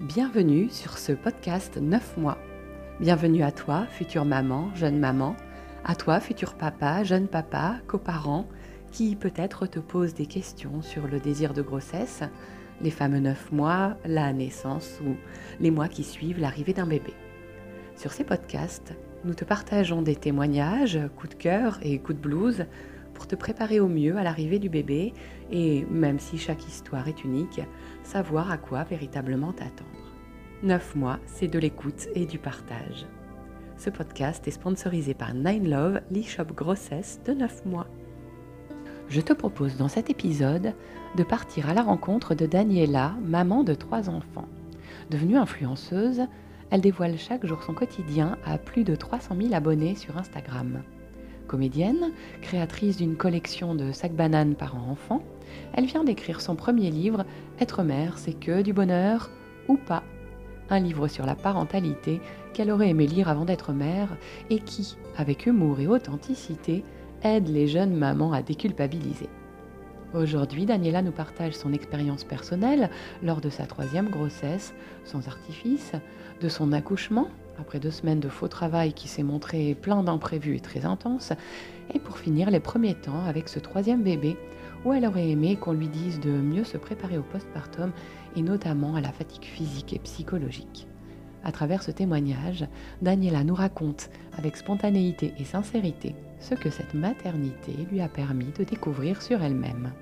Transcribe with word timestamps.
Bienvenue 0.00 0.70
sur 0.70 0.96
ce 0.96 1.12
podcast 1.12 1.76
9 1.76 2.16
mois. 2.16 2.38
Bienvenue 3.00 3.42
à 3.42 3.52
toi, 3.52 3.84
future 3.84 4.24
maman, 4.24 4.74
jeune 4.74 4.98
maman, 4.98 5.36
à 5.84 5.94
toi, 5.94 6.20
futur 6.20 6.54
papa, 6.54 7.04
jeune 7.04 7.28
papa, 7.28 7.76
coparent, 7.86 8.46
qui 8.92 9.14
peut-être 9.14 9.66
te 9.66 9.78
pose 9.78 10.14
des 10.14 10.24
questions 10.24 10.80
sur 10.80 11.06
le 11.06 11.20
désir 11.20 11.52
de 11.52 11.60
grossesse, 11.60 12.22
les 12.80 12.90
fameux 12.90 13.20
9 13.20 13.52
mois, 13.52 13.98
la 14.06 14.32
naissance 14.32 15.00
ou 15.06 15.16
les 15.60 15.70
mois 15.70 15.88
qui 15.88 16.02
suivent 16.02 16.40
l'arrivée 16.40 16.72
d'un 16.72 16.86
bébé. 16.86 17.12
Sur 17.94 18.12
ces 18.12 18.24
podcasts, 18.24 18.94
nous 19.26 19.34
te 19.34 19.44
partageons 19.44 20.00
des 20.00 20.16
témoignages, 20.16 20.98
coups 21.18 21.36
de 21.36 21.42
cœur 21.42 21.78
et 21.82 21.98
coups 21.98 22.16
de 22.16 22.22
blues 22.22 22.64
pour 23.20 23.26
te 23.26 23.36
préparer 23.36 23.80
au 23.80 23.86
mieux 23.86 24.16
à 24.16 24.22
l'arrivée 24.22 24.58
du 24.58 24.70
bébé 24.70 25.12
et, 25.50 25.84
même 25.90 26.18
si 26.18 26.38
chaque 26.38 26.66
histoire 26.66 27.06
est 27.06 27.22
unique, 27.22 27.60
savoir 28.02 28.50
à 28.50 28.56
quoi 28.56 28.82
véritablement 28.84 29.52
t'attendre. 29.52 30.14
9 30.62 30.96
mois, 30.96 31.18
c'est 31.26 31.46
de 31.46 31.58
l'écoute 31.58 32.08
et 32.14 32.24
du 32.24 32.38
partage. 32.38 33.06
Ce 33.76 33.90
podcast 33.90 34.48
est 34.48 34.52
sponsorisé 34.52 35.12
par 35.12 35.34
Nine 35.34 35.68
Love, 35.68 36.00
l'e-shop 36.10 36.54
grossesse 36.56 37.20
de 37.26 37.34
9 37.34 37.66
mois. 37.66 37.88
Je 39.10 39.20
te 39.20 39.34
propose 39.34 39.76
dans 39.76 39.88
cet 39.88 40.08
épisode 40.08 40.72
de 41.18 41.22
partir 41.22 41.68
à 41.68 41.74
la 41.74 41.82
rencontre 41.82 42.34
de 42.34 42.46
Daniela, 42.46 43.16
maman 43.22 43.64
de 43.64 43.74
trois 43.74 44.08
enfants. 44.08 44.48
Devenue 45.10 45.36
influenceuse, 45.36 46.22
elle 46.70 46.80
dévoile 46.80 47.18
chaque 47.18 47.44
jour 47.44 47.62
son 47.64 47.74
quotidien 47.74 48.38
à 48.46 48.56
plus 48.56 48.84
de 48.84 48.94
300 48.94 49.36
000 49.38 49.52
abonnés 49.52 49.94
sur 49.94 50.16
Instagram. 50.16 50.82
Comédienne, 51.50 52.12
créatrice 52.42 52.96
d'une 52.96 53.16
collection 53.16 53.74
de 53.74 53.90
sacs 53.90 54.14
bananes 54.14 54.54
parents-enfants, 54.54 55.20
elle 55.74 55.86
vient 55.86 56.04
d'écrire 56.04 56.40
son 56.40 56.54
premier 56.54 56.92
livre 56.92 57.24
Être 57.58 57.82
mère, 57.82 58.18
c'est 58.18 58.38
que 58.38 58.62
du 58.62 58.72
bonheur 58.72 59.32
ou 59.66 59.76
pas 59.76 60.04
Un 60.68 60.78
livre 60.78 61.08
sur 61.08 61.26
la 61.26 61.34
parentalité 61.34 62.20
qu'elle 62.52 62.70
aurait 62.70 62.90
aimé 62.90 63.08
lire 63.08 63.28
avant 63.28 63.46
d'être 63.46 63.72
mère 63.72 64.16
et 64.48 64.60
qui, 64.60 64.96
avec 65.16 65.44
humour 65.44 65.80
et 65.80 65.88
authenticité, 65.88 66.84
aide 67.24 67.48
les 67.48 67.66
jeunes 67.66 67.96
mamans 67.96 68.32
à 68.32 68.42
déculpabiliser. 68.42 69.28
Aujourd'hui, 70.14 70.66
Daniela 70.66 71.02
nous 71.02 71.10
partage 71.10 71.54
son 71.54 71.72
expérience 71.72 72.22
personnelle 72.22 72.90
lors 73.24 73.40
de 73.40 73.50
sa 73.50 73.66
troisième 73.66 74.08
grossesse, 74.08 74.72
sans 75.04 75.26
artifice, 75.26 75.94
de 76.40 76.48
son 76.48 76.72
accouchement 76.72 77.26
après 77.60 77.78
deux 77.78 77.90
semaines 77.90 78.20
de 78.20 78.28
faux 78.28 78.48
travail 78.48 78.92
qui 78.92 79.06
s'est 79.06 79.22
montré 79.22 79.74
plein 79.74 80.02
d'imprévus 80.02 80.56
et 80.56 80.60
très 80.60 80.84
intense, 80.84 81.32
et 81.94 81.98
pour 81.98 82.18
finir 82.18 82.50
les 82.50 82.60
premiers 82.60 82.94
temps 82.94 83.24
avec 83.26 83.48
ce 83.48 83.58
troisième 83.58 84.02
bébé 84.02 84.36
où 84.84 84.92
elle 84.92 85.06
aurait 85.06 85.28
aimé 85.28 85.56
qu'on 85.56 85.72
lui 85.72 85.88
dise 85.88 86.20
de 86.20 86.30
mieux 86.30 86.64
se 86.64 86.78
préparer 86.78 87.18
au 87.18 87.22
postpartum 87.22 87.92
et 88.36 88.42
notamment 88.42 88.94
à 88.94 89.00
la 89.00 89.12
fatigue 89.12 89.44
physique 89.44 89.92
et 89.92 89.98
psychologique. 89.98 90.86
À 91.42 91.52
travers 91.52 91.82
ce 91.82 91.90
témoignage, 91.90 92.66
Daniela 93.02 93.44
nous 93.44 93.54
raconte 93.54 94.10
avec 94.36 94.56
spontanéité 94.56 95.32
et 95.38 95.44
sincérité 95.44 96.14
ce 96.38 96.54
que 96.54 96.70
cette 96.70 96.94
maternité 96.94 97.72
lui 97.90 98.00
a 98.00 98.08
permis 98.08 98.52
de 98.58 98.64
découvrir 98.64 99.22
sur 99.22 99.42
elle-même. 99.42 99.92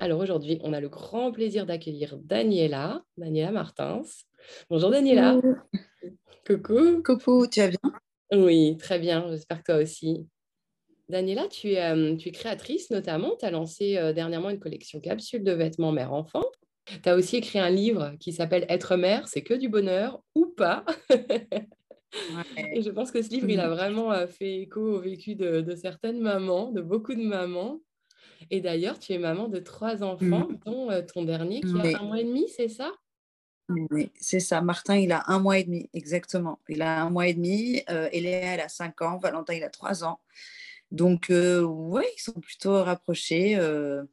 Alors 0.00 0.20
aujourd'hui, 0.20 0.60
on 0.62 0.72
a 0.72 0.80
le 0.80 0.88
grand 0.88 1.32
plaisir 1.32 1.66
d'accueillir 1.66 2.18
Daniela, 2.18 3.02
Daniela 3.16 3.50
Martins. 3.50 4.02
Bonjour 4.70 4.90
Daniela. 4.90 5.36
Coucou. 6.48 7.02
Coucou, 7.04 7.46
tu 7.46 7.60
vas 7.60 7.68
bien? 7.68 7.92
Oui, 8.32 8.78
très 8.78 8.98
bien, 8.98 9.28
j'espère 9.28 9.58
que 9.58 9.72
toi 9.72 9.82
aussi. 9.82 10.26
Daniela, 11.10 11.46
tu 11.46 11.72
es, 11.72 11.84
euh, 11.84 12.16
tu 12.16 12.30
es 12.30 12.32
créatrice 12.32 12.90
notamment, 12.90 13.36
tu 13.38 13.44
as 13.44 13.50
lancé 13.50 13.98
euh, 13.98 14.14
dernièrement 14.14 14.48
une 14.48 14.58
collection 14.58 14.98
capsule 14.98 15.44
de 15.44 15.52
vêtements 15.52 15.92
mère-enfant. 15.92 16.44
Tu 16.86 17.06
as 17.06 17.16
aussi 17.16 17.36
écrit 17.36 17.58
un 17.58 17.68
livre 17.68 18.14
qui 18.18 18.32
s'appelle 18.32 18.64
Être 18.70 18.96
mère, 18.96 19.28
c'est 19.28 19.42
que 19.42 19.52
du 19.52 19.68
bonheur 19.68 20.22
ou 20.34 20.46
pas 20.46 20.86
Et 22.72 22.80
je 22.80 22.90
pense 22.92 23.10
que 23.10 23.20
ce 23.20 23.28
livre, 23.28 23.50
il 23.50 23.60
a 23.60 23.68
vraiment 23.68 24.10
euh, 24.10 24.26
fait 24.26 24.62
écho 24.62 24.80
au 24.80 25.00
vécu 25.00 25.34
de, 25.34 25.74
certaines 25.74 26.20
mamans, 26.20 26.72
de 26.72 26.80
beaucoup 26.80 27.14
de 27.14 27.24
mamans. 27.24 27.82
Et 28.50 28.62
d'ailleurs, 28.62 28.98
tu 28.98 29.12
es 29.12 29.18
maman 29.18 29.48
de 29.48 29.58
trois 29.58 30.02
enfants, 30.02 30.48
mm. 30.48 30.60
dont 30.64 31.02
ton 31.12 31.24
dernier 31.24 31.60
qui 31.60 31.74
a 31.78 32.00
un 32.00 32.04
mois 32.04 32.20
et 32.20 32.24
demi, 32.24 32.48
c'est 32.48 32.68
ça? 32.68 32.90
Oui, 33.68 34.10
c'est 34.18 34.40
ça. 34.40 34.60
Martin, 34.62 34.96
il 34.96 35.12
a 35.12 35.24
un 35.26 35.40
mois 35.40 35.58
et 35.58 35.64
demi, 35.64 35.90
exactement. 35.92 36.58
Il 36.68 36.80
a 36.80 37.02
un 37.02 37.10
mois 37.10 37.28
et 37.28 37.34
demi. 37.34 37.82
Euh, 37.90 38.08
Eléa, 38.12 38.54
elle 38.54 38.60
a 38.60 38.68
cinq 38.68 39.02
ans. 39.02 39.18
Valentin, 39.18 39.52
il 39.54 39.62
a 39.62 39.68
trois 39.68 40.04
ans. 40.04 40.20
Donc, 40.90 41.30
euh, 41.30 41.60
oui, 41.62 42.04
ils 42.16 42.20
sont 42.20 42.32
plutôt 42.32 42.82
rapprochés. 42.82 43.56
Euh, 43.56 44.04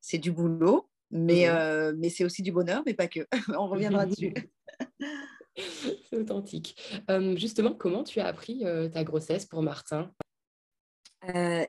c'est 0.00 0.18
du 0.18 0.30
boulot, 0.30 0.88
mais, 1.10 1.48
euh, 1.48 1.94
mais 1.96 2.10
c'est 2.10 2.24
aussi 2.24 2.42
du 2.42 2.52
bonheur, 2.52 2.82
mais 2.84 2.94
pas 2.94 3.08
que. 3.08 3.26
On 3.58 3.68
reviendra 3.68 4.06
dessus. 4.06 4.34
c'est 5.56 6.18
authentique. 6.18 6.76
justement, 7.36 7.72
comment 7.72 8.04
tu 8.04 8.20
as 8.20 8.26
appris 8.26 8.64
ta 8.92 9.04
grossesse 9.04 9.46
pour 9.46 9.62
Martin? 9.62 10.12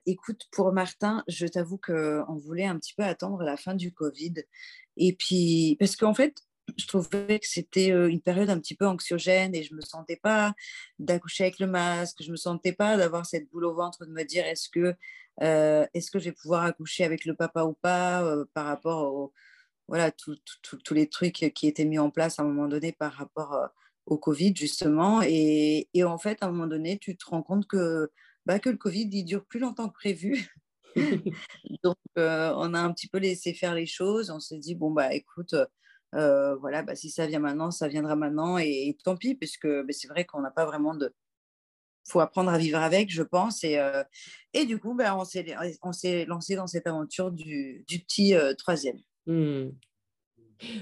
Écoute, 0.05 0.43
pour 0.51 0.71
Martin, 0.71 1.23
je 1.27 1.47
t'avoue 1.47 1.77
qu'on 1.77 2.35
voulait 2.35 2.65
un 2.65 2.77
petit 2.77 2.93
peu 2.93 3.03
attendre 3.03 3.41
la 3.43 3.57
fin 3.57 3.73
du 3.75 3.93
Covid. 3.93 4.35
Et 4.97 5.13
puis, 5.13 5.77
parce 5.79 5.95
qu'en 5.95 6.13
fait, 6.13 6.43
je 6.75 6.87
trouvais 6.87 7.39
que 7.39 7.47
c'était 7.47 7.89
une 7.89 8.21
période 8.21 8.49
un 8.49 8.59
petit 8.59 8.75
peu 8.75 8.85
anxiogène 8.85 9.55
et 9.55 9.63
je 9.63 9.73
me 9.73 9.81
sentais 9.81 10.17
pas 10.17 10.53
d'accoucher 10.99 11.43
avec 11.43 11.59
le 11.59 11.67
masque, 11.67 12.21
je 12.21 12.31
me 12.31 12.35
sentais 12.35 12.73
pas 12.73 12.97
d'avoir 12.97 13.25
cette 13.25 13.49
boule 13.49 13.65
au 13.65 13.73
ventre 13.73 14.05
de 14.05 14.11
me 14.11 14.23
dire 14.23 14.45
est-ce 14.45 14.69
que 14.69 14.95
est-ce 15.39 16.11
que 16.11 16.19
je 16.19 16.25
vais 16.25 16.31
pouvoir 16.31 16.63
accoucher 16.63 17.03
avec 17.03 17.25
le 17.25 17.35
papa 17.35 17.63
ou 17.63 17.73
pas 17.73 18.23
par 18.53 18.65
rapport 18.65 19.13
au 19.13 19.33
voilà 19.87 20.11
tous 20.11 20.93
les 20.93 21.07
trucs 21.07 21.51
qui 21.53 21.67
étaient 21.67 21.85
mis 21.85 21.99
en 21.99 22.09
place 22.09 22.39
à 22.39 22.43
un 22.43 22.45
moment 22.45 22.67
donné 22.67 22.91
par 22.91 23.13
rapport 23.13 23.69
au 24.05 24.17
Covid 24.17 24.53
justement. 24.55 25.21
Et, 25.21 25.89
et, 25.93 26.03
en 26.03 26.17
fait 26.17 26.41
à 26.41 26.47
un 26.47 26.51
moment 26.51 26.67
donné 26.67 26.97
tu 26.97 27.15
te 27.15 27.25
rends 27.25 27.43
compte 27.43 27.67
que 27.67 28.09
bah, 28.45 28.59
que 28.59 28.69
le 28.69 28.77
Covid 28.77 29.09
il 29.11 29.23
dure 29.25 29.45
plus 29.45 29.59
longtemps 29.59 29.89
que 29.89 29.93
prévu. 29.93 30.49
Donc 31.83 31.97
on 32.15 32.73
a 32.73 32.79
un 32.79 32.91
petit 32.93 33.07
peu 33.07 33.19
laissé 33.19 33.53
faire 33.53 33.75
les 33.75 33.85
choses. 33.85 34.31
On 34.31 34.39
s'est 34.39 34.57
dit 34.57 34.75
bon 34.75 34.91
bah 34.91 35.13
écoute 35.13 35.55
euh, 36.15 36.55
voilà, 36.55 36.83
bah, 36.83 36.95
si 36.95 37.09
ça 37.09 37.27
vient 37.27 37.39
maintenant, 37.39 37.71
ça 37.71 37.87
viendra 37.87 38.15
maintenant, 38.15 38.57
et, 38.57 38.95
tant 39.03 39.15
pis, 39.15 39.35
puisque 39.35 39.67
bah, 39.67 39.91
c'est 39.91 40.07
vrai 40.07 40.25
qu'on 40.25 40.41
n'a 40.41 40.51
pas 40.51 40.65
vraiment 40.65 40.95
de. 40.95 41.13
Il 42.07 42.11
faut 42.11 42.19
apprendre 42.21 42.51
à 42.51 42.57
vivre 42.57 42.79
avec, 42.79 43.11
je 43.11 43.23
pense. 43.23 43.65
Et, 43.65 43.77
euh, 43.77 44.03
et 44.53 44.65
du 44.65 44.79
coup, 44.79 44.95
bah, 44.95 45.17
on 45.17 45.25
s'est 45.25 46.25
lancé 46.25 46.55
dans 46.55 46.67
cette 46.67 46.87
aventure 46.87 47.31
du, 47.31 47.83
du 47.85 47.99
petit 47.99 48.33
euh, 48.33 48.53
troisième. 48.53 48.97
Mmh. 49.25 49.71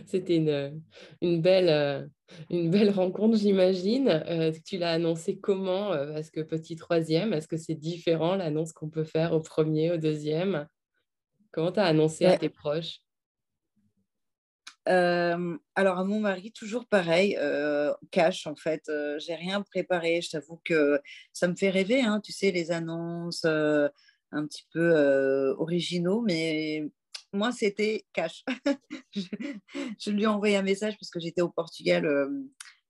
C'était 0.06 0.38
une, 0.38 0.82
une, 1.22 1.42
belle, 1.42 2.10
une 2.50 2.70
belle 2.70 2.92
rencontre, 2.92 3.38
j'imagine. 3.38 4.24
tu 4.66 4.78
l'as 4.78 4.92
annoncé 4.92 5.38
comment 5.38 5.90
Parce 5.90 6.30
que 6.30 6.42
petit 6.42 6.78
troisième, 6.78 7.34
est-ce 7.34 7.48
que 7.48 7.58
c'est 7.58 7.76
différent 7.76 8.36
l'annonce 8.36 8.72
qu'on 8.72 8.88
peut 8.88 9.04
faire 9.04 9.34
au 9.34 9.42
premier, 9.42 9.92
au 9.92 9.98
deuxième? 9.98 10.68
Comment 11.52 11.74
tu 11.74 11.80
as 11.82 11.86
annoncé 11.86 12.26
à 12.26 12.38
tes 12.38 12.48
proches? 12.48 13.02
Euh, 14.88 15.58
alors, 15.76 15.98
à 15.98 16.04
mon 16.04 16.20
mari, 16.20 16.52
toujours 16.52 16.86
pareil, 16.88 17.38
euh, 17.40 17.94
cash 18.12 18.48
en 18.48 18.56
fait. 18.56 18.84
Euh, 18.90 19.18
j'ai 19.20 19.36
rien 19.36 19.62
préparé. 19.62 20.22
Je 20.22 20.32
t'avoue 20.32 20.62
que 20.64 21.00
ça 21.34 21.48
me 21.48 21.56
fait 21.56 21.70
rêver, 21.70 22.02
hein, 22.02 22.22
tu 22.24 22.32
sais, 22.32 22.52
les 22.52 22.72
annonces 22.72 23.46
un 23.46 24.48
petit 24.48 24.66
peu 24.72 25.56
originaux, 25.58 26.22
mais 26.22 26.84
moi, 27.34 27.52
c'était 27.52 28.06
cash. 28.14 28.44
je, 29.14 30.12
lui 30.12 30.24
ai 30.24 30.28
envoyé 30.28 30.58
un 30.58 30.62
message 30.62 30.96
parce 31.00 31.10
que 31.10 31.20
j'étais 31.20 31.42
au 31.42 31.50
Portugal 31.50 32.08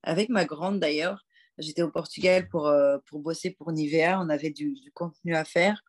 avec 0.03 0.29
ma 0.29 0.45
grande 0.45 0.79
d'ailleurs. 0.79 1.25
J'étais 1.57 1.83
au 1.83 1.91
Portugal 1.91 2.49
pour, 2.49 2.73
pour 3.05 3.19
bosser 3.19 3.51
pour 3.51 3.71
Nivea. 3.71 4.19
On 4.19 4.29
avait 4.29 4.49
du, 4.49 4.73
du 4.73 4.91
contenu 4.91 5.35
à 5.35 5.45
faire. 5.45 5.83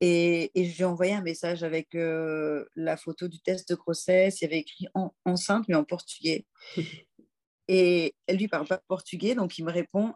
Et, 0.00 0.50
je 0.54 0.60
lui 0.60 0.82
ai 0.82 0.84
envoyé 0.84 1.14
un 1.14 1.22
message 1.22 1.62
avec 1.62 1.94
euh, 1.94 2.66
la 2.74 2.96
photo 2.96 3.28
du 3.28 3.40
test 3.40 3.68
de 3.68 3.74
grossesse. 3.74 4.40
Il 4.40 4.44
y 4.44 4.46
avait 4.46 4.58
écrit 4.58 4.86
enceinte, 5.24 5.66
mais 5.68 5.74
en 5.74 5.84
portugais. 5.84 6.46
Et 7.68 8.14
elle 8.26 8.36
lui 8.36 8.46
parle 8.46 8.66
pas 8.66 8.80
portugais, 8.86 9.34
donc 9.34 9.58
il 9.58 9.64
me 9.64 9.72
répond 9.72 10.14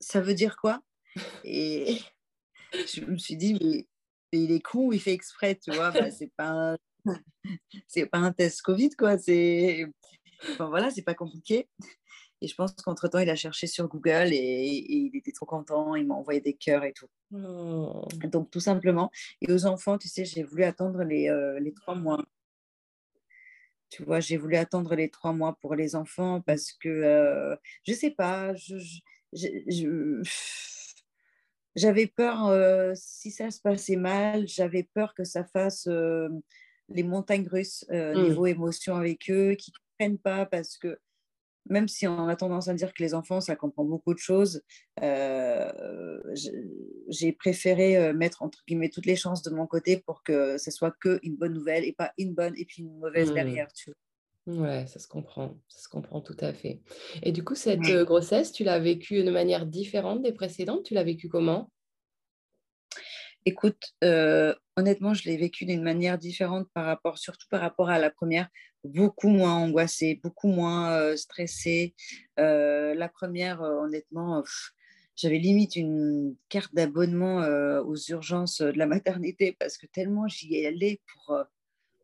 Ça 0.00 0.20
veut 0.20 0.34
dire 0.34 0.56
quoi? 0.56 0.80
Et 1.44 1.98
je 2.72 3.04
me 3.04 3.16
suis 3.16 3.36
dit 3.36 3.54
Mais, 3.54 3.86
il 4.32 4.52
est 4.52 4.60
con 4.60 4.86
ou 4.86 4.92
il 4.92 5.00
fait 5.00 5.12
exprès, 5.12 5.56
tu 5.56 5.72
vois 5.72 5.90
bah, 5.90 6.10
C'est 7.88 8.06
pas, 8.06 8.18
un 8.18 8.32
test 8.32 8.62
Covid, 8.62 8.90
quoi. 8.90 9.18
C'est. 9.18 9.86
Enfin, 10.52 10.68
voilà, 10.68 10.90
c'est 10.90 11.02
pas 11.02 11.14
compliqué. 11.14 11.68
Et 12.42 12.48
je 12.48 12.54
pense 12.54 12.72
qu'entre-temps, 12.72 13.18
il 13.18 13.28
a 13.28 13.36
cherché 13.36 13.66
sur 13.66 13.86
Google 13.88 14.32
et, 14.32 14.86
il 14.88 15.14
était 15.14 15.32
trop 15.32 15.46
content. 15.46 15.94
Il 15.94 16.06
m'a 16.06 16.14
envoyé 16.14 16.40
des 16.40 16.54
cœurs 16.54 16.84
et 16.84 16.92
tout. 16.92 17.08
Oh. 17.34 18.08
Donc, 18.24 18.50
tout 18.50 18.60
simplement. 18.60 19.10
Et 19.42 19.52
aux 19.52 19.66
enfants, 19.66 19.98
tu 19.98 20.08
sais, 20.08 20.24
j'ai 20.24 20.42
voulu 20.42 20.64
attendre 20.64 21.02
les, 21.04 21.28
euh, 21.28 21.60
les 21.60 21.74
trois 21.74 21.94
mois. 21.94 22.24
Tu 23.90 24.04
vois, 24.04 24.20
j'ai 24.20 24.36
voulu 24.36 24.56
attendre 24.56 24.94
les 24.94 25.10
trois 25.10 25.32
mois 25.32 25.56
pour 25.60 25.74
les 25.74 25.96
enfants 25.96 26.40
parce 26.40 26.72
que, 26.72 26.88
euh, 26.88 27.56
je 27.86 27.92
sais 27.92 28.12
pas, 28.12 28.54
je, 28.54 29.02
j'avais 31.74 32.06
peur, 32.06 32.46
euh, 32.46 32.92
si 32.94 33.32
ça 33.32 33.50
se 33.50 33.60
passait 33.60 33.96
mal, 33.96 34.46
j'avais 34.46 34.84
peur 34.94 35.12
que 35.14 35.24
ça 35.24 35.44
fasse 35.44 35.88
les 36.88 37.02
montagnes 37.02 37.48
russes 37.48 37.84
mmh. 37.90 38.22
niveau 38.22 38.46
émotion 38.46 38.96
avec 38.96 39.28
eux, 39.30 39.54
qu'ils 39.54 39.74
ne 39.74 40.06
comprennent 40.06 40.18
pas 40.18 40.46
parce 40.46 40.78
que 40.78 40.98
même 41.68 41.88
si 41.88 42.06
on 42.06 42.28
a 42.28 42.36
tendance 42.36 42.68
à 42.68 42.74
dire 42.74 42.92
que 42.94 43.02
les 43.02 43.14
enfants, 43.14 43.40
ça 43.40 43.56
comprend 43.56 43.84
beaucoup 43.84 44.14
de 44.14 44.18
choses, 44.18 44.62
j'ai 47.08 47.32
préféré 47.32 48.12
mettre 48.12 48.42
entre 48.42 48.62
guillemets 48.66 48.90
toutes 48.90 49.06
les 49.06 49.16
chances 49.16 49.42
de 49.42 49.50
mon 49.50 49.66
côté 49.66 49.98
pour 49.98 50.22
que 50.22 50.58
ce 50.58 50.70
soit 50.70 50.94
que 51.00 51.18
une 51.22 51.36
bonne 51.36 51.54
nouvelle 51.54 51.84
et 51.84 51.92
pas 51.92 52.12
une 52.18 52.34
bonne 52.34 52.54
et 52.56 52.64
puis 52.64 52.82
une 52.82 52.98
mauvaise 52.98 53.30
mmh. 53.30 53.34
derrière. 53.34 53.72
Tu 53.72 53.92
Ouais, 54.46 54.86
ça 54.86 54.98
se 54.98 55.06
comprend, 55.06 55.54
ça 55.68 55.82
se 55.82 55.88
comprend 55.88 56.20
tout 56.20 56.36
à 56.40 56.52
fait. 56.52 56.80
Et 57.22 57.30
du 57.30 57.44
coup, 57.44 57.54
cette 57.54 57.82
grossesse, 57.82 58.52
tu 58.52 58.64
l'as 58.64 58.78
vécue 58.78 59.22
de 59.22 59.30
manière 59.30 59.66
différente 59.66 60.22
des 60.22 60.32
précédentes? 60.32 60.84
Tu 60.84 60.94
l'as 60.94 61.04
vécue 61.04 61.28
comment? 61.28 61.70
Écoute, 63.46 63.94
honnêtement, 64.76 65.14
je 65.14 65.24
l'ai 65.24 65.36
vécue 65.36 65.64
d'une 65.64 65.82
manière 65.82 66.18
différente 66.18 66.68
par 66.74 66.84
rapport, 66.84 67.18
surtout 67.18 67.46
par 67.50 67.60
rapport 67.60 67.88
à 67.88 67.98
la 67.98 68.10
première, 68.10 68.48
beaucoup 68.84 69.28
moins 69.28 69.54
angoissée, 69.54 70.20
beaucoup 70.22 70.48
moins 70.48 71.16
stressée. 71.16 71.94
la 72.36 73.08
première, 73.08 73.62
honnêtement, 73.62 74.44
j'avais 75.16 75.38
limite 75.38 75.76
une 75.76 76.36
carte 76.48 76.74
d'abonnement 76.74 77.38
aux 77.80 77.96
urgences 78.10 78.60
de 78.60 78.78
la 78.78 78.86
maternité 78.86 79.56
parce 79.58 79.78
que 79.78 79.86
tellement 79.86 80.28
j'y 80.28 80.66
allais 80.66 81.00
pour 81.12 81.44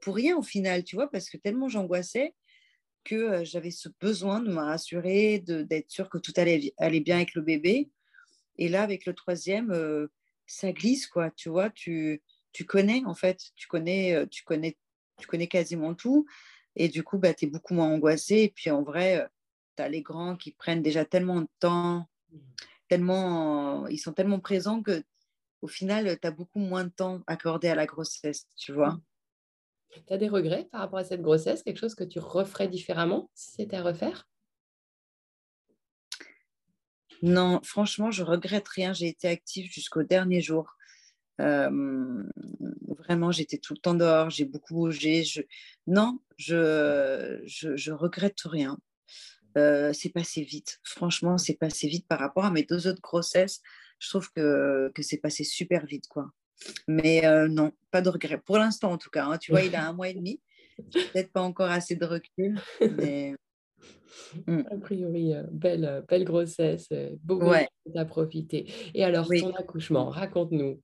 pour 0.01 0.15
rien 0.15 0.37
au 0.37 0.43
final, 0.43 0.85
tu 0.85 0.97
vois, 0.97 1.11
parce 1.11 1.29
que 1.29 1.37
tellement 1.37 1.69
j'angoissais 1.69 2.35
que 3.05 3.45
j'avais 3.45 3.71
ce 3.71 3.89
besoin 4.01 4.41
de 4.41 4.51
me 4.51 4.61
rassurer, 4.61 5.41
d'être 5.41 5.91
sûre 5.91 6.09
que 6.09 6.19
tout 6.19 6.33
allait, 6.37 6.73
allait 6.79 7.01
bien 7.01 7.17
avec 7.17 7.35
le 7.35 7.43
bébé. 7.43 7.91
Et 8.59 8.69
là, 8.69 8.83
avec 8.83 9.07
le 9.07 9.15
troisième, 9.15 9.73
ça 10.47 10.73
glisse, 10.73 11.07
quoi, 11.07 11.31
tu 11.31 11.49
vois, 11.49 11.71
tu, 11.71 12.23
tu 12.53 12.65
connais, 12.65 13.03
en 13.05 13.15
fait, 13.15 13.51
tu 13.55 13.67
connais, 13.69 14.27
tu 14.31 14.45
connais, 14.45 14.77
tu 15.19 15.27
connais 15.27 15.49
quasiment 15.49 15.95
tout. 15.95 16.27
Et 16.75 16.89
du 16.89 17.03
coup, 17.03 17.19
bah, 17.19 17.35
tu 17.35 17.47
es 17.47 17.49
beaucoup 17.49 17.75
moins 17.75 17.89
angoissée. 17.89 18.43
Et 18.43 18.49
puis, 18.49 18.71
en 18.71 18.83
vrai, 18.83 19.27
tu 19.77 19.83
as 19.83 19.89
les 19.89 20.03
grands 20.03 20.37
qui 20.37 20.53
prennent 20.53 20.83
déjà 20.83 21.05
tellement 21.05 21.41
de 21.41 21.49
temps, 21.59 22.09
tellement, 22.89 23.87
ils 23.89 23.99
sont 23.99 24.13
tellement 24.13 24.41
présents 24.41 24.83
que 24.83 25.03
au 25.63 25.69
final, 25.69 26.19
tu 26.21 26.29
as 26.29 26.31
beaucoup 26.31 26.59
moins 26.59 26.85
de 26.85 26.91
temps 26.91 27.23
accordé 27.27 27.69
à 27.69 27.75
la 27.75 27.87
grossesse, 27.87 28.47
tu 28.57 28.73
vois. 28.73 29.01
Tu 30.07 30.13
as 30.13 30.19
des 30.19 30.29
regrets 30.29 30.69
par 30.71 30.81
rapport 30.81 30.99
à 30.99 31.05
cette 31.05 31.23
grossesse? 31.23 31.63
Quelque 31.63 31.79
chose 31.79 31.95
que 31.95 32.05
tu 32.05 32.19
referais 32.19 32.69
différemment 32.69 33.31
si 33.35 33.53
c'était 33.53 33.77
à 33.77 33.83
refaire? 33.83 34.29
Non, 37.23 37.61
franchement, 37.63 38.11
je 38.11 38.23
regrette 38.23 38.69
rien. 38.69 38.93
J'ai 38.93 39.09
été 39.09 39.29
active 39.29 39.71
jusqu'au 39.73 40.03
dernier 40.03 40.41
jour. 40.41 40.77
Vraiment, 41.39 43.31
j'étais 43.31 43.59
tout 43.59 43.75
le 43.75 43.79
temps 43.79 43.95
dehors, 43.95 44.31
j'ai 44.31 44.45
beaucoup 44.45 44.75
bougé. 44.75 45.23
Non, 45.87 46.19
je, 46.37 47.41
je, 47.45 47.93
regrette 47.93 48.41
rien. 48.45 48.79
Euh, 49.57 49.93
c'est 49.93 50.11
passé 50.11 50.43
vite. 50.43 50.81
Franchement, 50.83 51.39
c'est 51.39 51.55
passé 51.55 51.89
vite 51.89 52.07
par 52.09 52.19
rapport 52.19 52.45
à 52.45 52.51
mes 52.51 52.65
deux 52.65 52.87
autres 52.89 53.01
grossesses. 53.01 53.61
Je 53.99 54.09
trouve 54.09 54.31
que, 54.33 54.91
que 54.95 55.03
c'est 55.03 55.19
passé 55.19 55.45
super 55.45 55.87
vite, 55.87 56.09
quoi. 56.09 56.31
Mais 56.89 57.25
euh, 57.27 57.49
non, 57.49 57.73
pas 57.91 58.03
de 58.03 58.09
regret. 58.09 58.39
Pour 58.39 58.59
l'instant, 58.59 58.93
en 58.93 58.99
tout 58.99 59.11
cas. 59.11 59.27
Hein. 59.27 59.39
Tu 59.39 59.53
vois, 59.53 59.63
il 59.63 59.75
a 59.77 59.87
un 59.87 59.93
mois 59.93 60.09
et 60.09 60.15
demi. 60.15 60.41
Peut-être 60.93 61.33
pas 61.33 61.43
encore 61.43 61.71
assez 61.71 61.97
de 61.97 62.05
recul. 62.05 62.61
Mais... 62.99 63.35
Hmm. 64.47 64.63
A 64.71 64.77
priori, 64.77 65.35
euh, 65.35 65.43
belle, 65.51 65.85
euh, 65.85 66.03
belle 66.03 66.25
grossesse, 66.25 66.89
beaucoup 67.23 67.47
ouais. 67.47 67.69
à 67.95 68.05
profiter. 68.05 68.71
Et 68.95 69.05
alors, 69.05 69.29
ton 69.29 69.55
accouchement, 69.55 70.11
raconte-nous. 70.11 70.81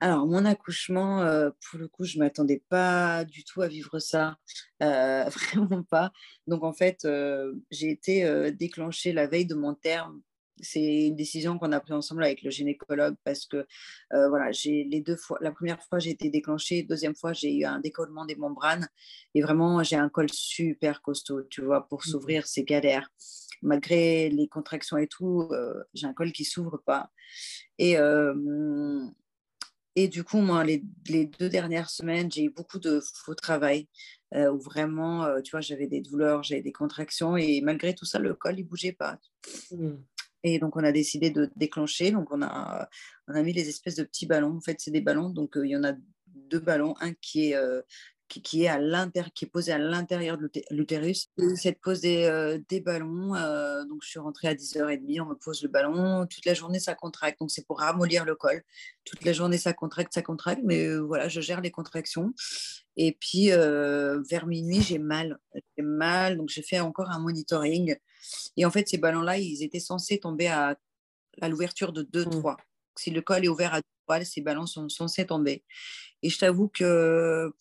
Alors, 0.00 0.26
mon 0.26 0.44
accouchement, 0.44 1.20
pour 1.70 1.78
le 1.78 1.88
coup, 1.88 2.04
je 2.04 2.18
ne 2.18 2.24
m'attendais 2.24 2.62
pas 2.68 3.24
du 3.24 3.44
tout 3.44 3.62
à 3.62 3.68
vivre 3.68 3.98
ça, 3.98 4.36
vraiment 4.80 5.84
pas. 5.84 6.12
Donc, 6.46 6.64
en 6.64 6.74
fait, 6.74 7.08
j'ai 7.70 7.90
été 7.90 8.52
déclenchée 8.52 9.14
la 9.14 9.26
veille 9.26 9.46
de 9.46 9.54
mon 9.54 9.72
terme 9.72 10.20
c'est 10.60 11.06
une 11.06 11.16
décision 11.16 11.58
qu'on 11.58 11.72
a 11.72 11.80
prise 11.80 11.94
ensemble 11.94 12.24
avec 12.24 12.42
le 12.42 12.50
gynécologue 12.50 13.16
parce 13.24 13.46
que 13.46 13.66
euh, 14.12 14.28
voilà, 14.28 14.52
j'ai 14.52 14.84
les 14.84 15.00
deux 15.00 15.16
fois, 15.16 15.38
la 15.40 15.50
première 15.50 15.82
fois 15.82 15.98
j'ai 15.98 16.10
été 16.10 16.30
déclenchée, 16.30 16.82
deuxième 16.82 17.14
fois 17.14 17.32
j'ai 17.32 17.54
eu 17.54 17.64
un 17.64 17.80
décollement 17.80 18.24
des 18.24 18.36
membranes 18.36 18.88
et 19.34 19.42
vraiment 19.42 19.82
j'ai 19.82 19.96
un 19.96 20.08
col 20.08 20.30
super 20.30 21.02
costaud, 21.02 21.42
tu 21.44 21.62
vois, 21.62 21.88
pour 21.88 22.00
mmh 22.00 22.10
s'ouvrir 22.10 22.46
c'est 22.46 22.64
galère. 22.64 23.08
Malgré 23.62 24.28
les 24.28 24.48
contractions 24.48 24.98
et 24.98 25.06
tout, 25.06 25.48
euh, 25.50 25.82
j'ai 25.94 26.06
un 26.06 26.12
col 26.12 26.32
qui 26.32 26.44
s'ouvre 26.44 26.82
pas. 26.84 27.10
Et 27.78 27.98
euh, 27.98 29.04
et 29.98 30.08
du 30.08 30.24
coup, 30.24 30.40
moi, 30.40 30.62
les, 30.62 30.84
les, 31.08 31.24
deux 31.24 31.48
dernières 31.48 31.88
semaines, 31.88 32.30
j'ai 32.30 32.44
eu 32.44 32.50
beaucoup 32.50 32.78
de 32.78 33.00
faux 33.24 33.34
travail 33.34 33.88
où 34.34 34.58
vraiment, 34.58 35.40
tu 35.40 35.52
vois, 35.52 35.62
j'avais 35.62 35.86
des 35.86 36.02
douleurs, 36.02 36.42
j'avais 36.42 36.60
des 36.60 36.72
contractions 36.72 37.38
et 37.38 37.62
malgré 37.62 37.94
tout 37.94 38.04
ça, 38.04 38.18
le 38.18 38.34
col, 38.34 38.58
il 38.58 38.64
bougeait 38.64 38.92
pas. 38.92 39.18
Mmh. 39.70 39.94
Et 40.54 40.58
donc, 40.58 40.76
on 40.76 40.84
a 40.84 40.92
décidé 40.92 41.30
de 41.30 41.50
déclencher. 41.56 42.12
Donc, 42.12 42.28
on 42.30 42.42
a, 42.42 42.88
on 43.28 43.34
a 43.34 43.42
mis 43.42 43.52
les 43.52 43.68
espèces 43.68 43.96
de 43.96 44.04
petits 44.04 44.26
ballons. 44.26 44.56
En 44.56 44.60
fait, 44.60 44.76
c'est 44.78 44.90
des 44.90 45.00
ballons. 45.00 45.30
Donc, 45.30 45.56
euh, 45.56 45.66
il 45.66 45.70
y 45.70 45.76
en 45.76 45.84
a 45.84 45.92
deux 46.26 46.60
ballons. 46.60 46.94
Un 47.00 47.14
qui 47.14 47.50
est, 47.50 47.56
euh, 47.56 47.82
qui, 48.28 48.62
est, 48.62 48.68
à 48.68 48.78
qui 49.34 49.44
est 49.44 49.48
posé 49.48 49.72
à 49.72 49.78
l'intérieur 49.78 50.38
de 50.38 50.48
l'utérus. 50.70 51.28
Cette 51.56 51.80
pose 51.80 52.00
des, 52.00 52.24
euh, 52.24 52.58
des 52.68 52.80
ballons. 52.80 53.32
donc, 53.88 54.02
je 54.02 54.08
suis 54.08 54.20
rentrée 54.20 54.48
à 54.48 54.54
10h30. 54.54 55.20
On 55.20 55.26
me 55.26 55.34
pose 55.34 55.62
le 55.62 55.68
ballon. 55.68 56.26
Toute 56.26 56.44
la 56.44 56.54
journée, 56.54 56.78
ça 56.78 56.94
contracte. 56.94 57.40
Donc, 57.40 57.50
c'est 57.50 57.66
pour 57.66 57.80
ramollir 57.80 58.24
le 58.24 58.36
col. 58.36 58.62
Toute 59.04 59.24
la 59.24 59.32
journée, 59.32 59.58
ça 59.58 59.72
contracte, 59.72 60.12
ça 60.14 60.22
contracte. 60.22 60.62
Mais 60.64 60.96
voilà, 60.96 61.28
je 61.28 61.40
gère 61.40 61.60
les 61.60 61.72
contractions. 61.72 62.32
Et 62.96 63.16
puis, 63.20 63.48
vers 63.48 64.46
minuit, 64.46 64.80
j'ai 64.80 64.98
mal. 64.98 65.38
J'ai 65.76 65.82
mal. 65.82 66.36
Donc, 66.36 66.50
j'ai 66.50 66.62
fait 66.62 66.78
encore 66.78 67.10
un 67.10 67.18
monitoring. 67.18 67.96
Et 68.56 68.64
en 68.64 68.70
fait, 68.70 68.88
ces 68.88 68.98
ballons-là, 68.98 69.38
ils 69.38 69.62
étaient 69.62 69.80
censés 69.80 70.18
tomber 70.18 70.48
à, 70.48 70.78
à 71.40 71.48
l'ouverture 71.48 71.92
de 71.92 72.02
2-3. 72.02 72.52
Mmh. 72.52 72.56
Si 72.98 73.10
le 73.10 73.20
col 73.20 73.44
est 73.44 73.48
ouvert 73.48 73.74
à 73.74 73.80
3, 74.06 74.24
ces 74.24 74.40
ballons 74.40 74.66
sont 74.66 74.88
censés 74.88 75.26
tomber. 75.26 75.64
Et 76.22 76.30
je 76.30 76.38
t'avoue 76.38 76.68
que 76.68 77.52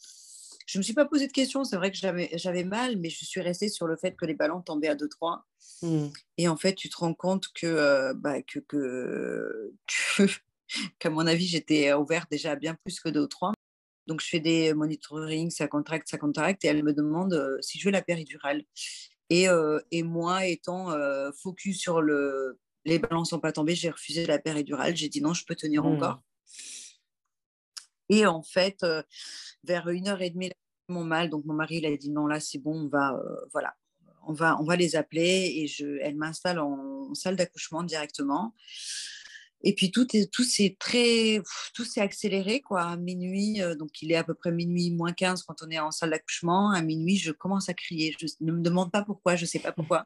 je 0.65 0.77
ne 0.77 0.79
me 0.79 0.83
suis 0.83 0.93
pas 0.93 1.05
posé 1.05 1.27
de 1.27 1.31
questions. 1.31 1.63
C'est 1.63 1.75
vrai 1.75 1.91
que 1.91 1.97
j'avais 1.97 2.63
mal, 2.63 2.97
mais 2.97 3.09
je 3.09 3.23
suis 3.25 3.41
restée 3.41 3.69
sur 3.69 3.87
le 3.87 3.95
fait 3.97 4.15
que 4.15 4.25
les 4.25 4.33
ballons 4.33 4.61
tombaient 4.61 4.87
à 4.87 4.95
2-3. 4.95 5.41
Mmh. 5.81 6.07
Et 6.37 6.47
en 6.47 6.57
fait, 6.57 6.73
tu 6.73 6.89
te 6.89 6.97
rends 6.97 7.13
compte 7.13 7.47
que, 7.53 7.67
euh, 7.67 8.13
bah, 8.13 8.41
que, 8.41 8.59
que, 8.59 9.73
qu'à 10.99 11.09
mon 11.09 11.27
avis, 11.27 11.47
j'étais 11.47 11.93
ouverte 11.93 12.29
déjà 12.31 12.55
bien 12.55 12.75
plus 12.83 12.99
que 12.99 13.09
2 13.09 13.21
ou 13.21 13.27
3. 13.27 13.53
Donc, 14.07 14.21
je 14.21 14.27
fais 14.27 14.39
des 14.39 14.73
monitorings, 14.73 15.49
ça 15.49 15.67
contracte, 15.67 16.07
ça 16.07 16.17
contracte, 16.17 16.63
et 16.63 16.67
elle 16.67 16.83
me 16.83 16.93
demande 16.93 17.33
euh, 17.33 17.57
si 17.61 17.79
je 17.79 17.85
veux 17.85 17.91
la 17.91 18.03
péridurale. 18.03 18.63
Et, 19.29 19.49
euh, 19.49 19.79
et 19.91 20.03
moi, 20.03 20.45
étant 20.45 20.91
euh, 20.91 21.31
focus 21.31 21.79
sur 21.79 22.01
le, 22.01 22.59
les 22.85 22.99
ballons 22.99 23.25
sont 23.25 23.39
pas 23.39 23.51
tombés, 23.51 23.75
j'ai 23.75 23.89
refusé 23.89 24.25
la 24.25 24.39
péridurale. 24.39 24.95
J'ai 24.95 25.09
dit 25.09 25.21
non, 25.21 25.33
je 25.33 25.45
peux 25.45 25.55
tenir 25.55 25.83
mmh. 25.83 25.95
encore. 25.95 26.21
Et 28.09 28.25
en 28.25 28.43
fait, 28.43 28.83
euh, 28.83 29.01
vers 29.63 29.89
une 29.89 30.07
heure 30.07 30.21
et 30.21 30.29
demie, 30.29 30.51
mon 30.89 31.03
mal. 31.03 31.29
Donc 31.29 31.45
mon 31.45 31.53
mari, 31.53 31.77
il 31.77 31.85
a 31.85 31.97
dit 31.97 32.11
non, 32.11 32.27
là 32.27 32.39
c'est 32.39 32.59
bon, 32.59 32.85
on 32.85 32.87
va, 32.87 33.19
voilà, 33.51 33.75
on 34.27 34.33
va, 34.33 34.59
on 34.59 34.63
va 34.63 34.75
les 34.75 34.95
appeler. 34.95 35.53
Et 35.57 35.67
je, 35.67 35.97
elle 36.01 36.15
m'installe 36.15 36.59
en, 36.59 37.09
en 37.09 37.13
salle 37.15 37.35
d'accouchement 37.35 37.81
directement. 37.81 38.53
Et 39.65 39.73
puis 39.73 39.89
tout 39.89 40.05
est, 40.15 40.31
tout 40.31 40.43
s'est 40.43 40.77
très, 40.79 41.41
tout 41.73 41.83
s'est 41.83 41.99
accéléré 41.99 42.61
quoi. 42.61 42.83
À 42.83 42.97
minuit, 42.97 43.63
euh, 43.63 43.73
donc 43.75 43.99
il 44.03 44.11
est 44.11 44.15
à 44.15 44.23
peu 44.23 44.35
près 44.35 44.51
minuit 44.51 44.91
moins 44.91 45.11
15 45.11 45.41
quand 45.41 45.55
on 45.63 45.69
est 45.71 45.79
en 45.79 45.89
salle 45.89 46.11
d'accouchement. 46.11 46.69
À 46.69 46.83
minuit, 46.83 47.17
je 47.17 47.31
commence 47.31 47.67
à 47.67 47.73
crier. 47.73 48.15
Je 48.19 48.27
ne 48.41 48.51
me 48.51 48.61
demande 48.61 48.91
pas 48.91 49.03
pourquoi, 49.03 49.35
je 49.35 49.41
ne 49.41 49.47
sais 49.47 49.59
pas 49.59 49.71
pourquoi. 49.71 50.05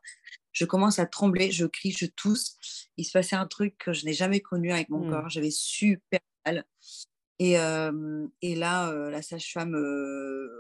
Je 0.54 0.64
commence 0.64 0.98
à 0.98 1.06
trembler, 1.06 1.52
je 1.52 1.66
crie, 1.66 1.92
je 1.92 2.06
tousse. 2.06 2.56
Il 2.96 3.04
se 3.04 3.12
passait 3.12 3.36
un 3.36 3.48
truc 3.48 3.78
que 3.78 3.92
je 3.92 4.06
n'ai 4.06 4.14
jamais 4.14 4.40
connu 4.40 4.72
avec 4.72 4.88
mon 4.90 5.06
mmh. 5.06 5.10
corps. 5.12 5.30
J'avais 5.30 5.52
super 5.52 6.22
mal. 6.46 6.64
Et, 7.38 7.60
euh, 7.60 8.28
et 8.42 8.56
là, 8.56 8.90
euh, 8.90 9.10
la 9.10 9.22
sage-femme 9.22 9.76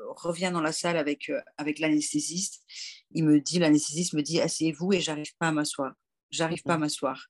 revient 0.09 0.51
dans 0.51 0.61
la 0.61 0.73
salle 0.73 0.97
avec, 0.97 1.31
avec 1.57 1.79
l'anesthésiste. 1.79 2.63
Il 3.11 3.23
me 3.23 3.39
dit, 3.39 3.59
l'anesthésiste 3.59 4.13
me 4.13 4.21
dit, 4.21 4.41
asseyez-vous 4.41 4.91
et 4.91 4.99
j'arrive 4.99 5.33
pas 5.39 5.47
à 5.47 5.51
m'asseoir. 5.53 5.93
J'arrive 6.31 6.63
pas 6.63 6.73
à 6.73 6.77
m'asseoir. 6.77 7.27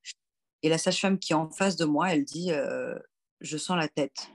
Et 0.63 0.69
la 0.69 0.77
sage-femme 0.77 1.19
qui 1.19 1.33
est 1.33 1.35
en 1.35 1.49
face 1.49 1.75
de 1.75 1.85
moi, 1.85 2.13
elle 2.13 2.25
dit 2.25 2.51
euh, 2.51 2.97
Je 3.41 3.57
sens 3.57 3.77
la 3.77 3.87
tête. 3.87 4.29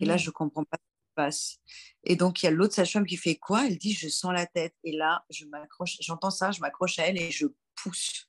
Et 0.00 0.04
là, 0.04 0.14
mmh. 0.14 0.18
je 0.18 0.26
ne 0.26 0.32
comprends 0.32 0.64
pas 0.64 0.76
ce 0.76 0.82
qui 0.82 1.08
se 1.08 1.14
passe. 1.14 1.56
Et 2.04 2.16
donc, 2.16 2.42
il 2.42 2.46
y 2.46 2.48
a 2.48 2.52
l'autre 2.52 2.74
sage-femme 2.74 3.06
qui 3.06 3.16
fait 3.16 3.36
quoi? 3.36 3.66
Elle 3.66 3.78
dit 3.78 3.92
Je 3.92 4.08
sens 4.08 4.32
la 4.32 4.46
tête. 4.46 4.74
Et 4.84 4.92
là, 4.92 5.24
je 5.30 5.46
m'accroche, 5.46 5.96
j'entends 6.00 6.30
ça, 6.30 6.50
je 6.50 6.60
m'accroche 6.60 6.98
à 6.98 7.06
elle 7.06 7.20
et 7.20 7.30
je 7.30 7.46
pousse. 7.82 8.26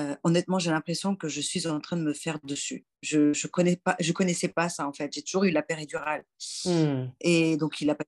Euh, 0.00 0.16
honnêtement, 0.24 0.58
j'ai 0.58 0.70
l'impression 0.70 1.16
que 1.16 1.28
je 1.28 1.40
suis 1.40 1.66
en 1.66 1.78
train 1.78 1.96
de 1.96 2.02
me 2.02 2.14
faire 2.14 2.38
dessus. 2.44 2.86
Je 3.02 3.18
ne 3.18 3.48
connais 3.48 3.76
pas, 3.76 3.94
je 4.00 4.12
connaissais 4.12 4.48
pas 4.48 4.68
ça 4.68 4.88
en 4.88 4.92
fait. 4.92 5.12
J'ai 5.12 5.22
toujours 5.22 5.44
eu 5.44 5.50
la 5.50 5.62
péridurale. 5.62 6.24
Mmh. 6.64 7.04
Et 7.20 7.56
donc, 7.58 7.80
il 7.80 7.88
n'a 7.88 7.94
pas 7.94 8.04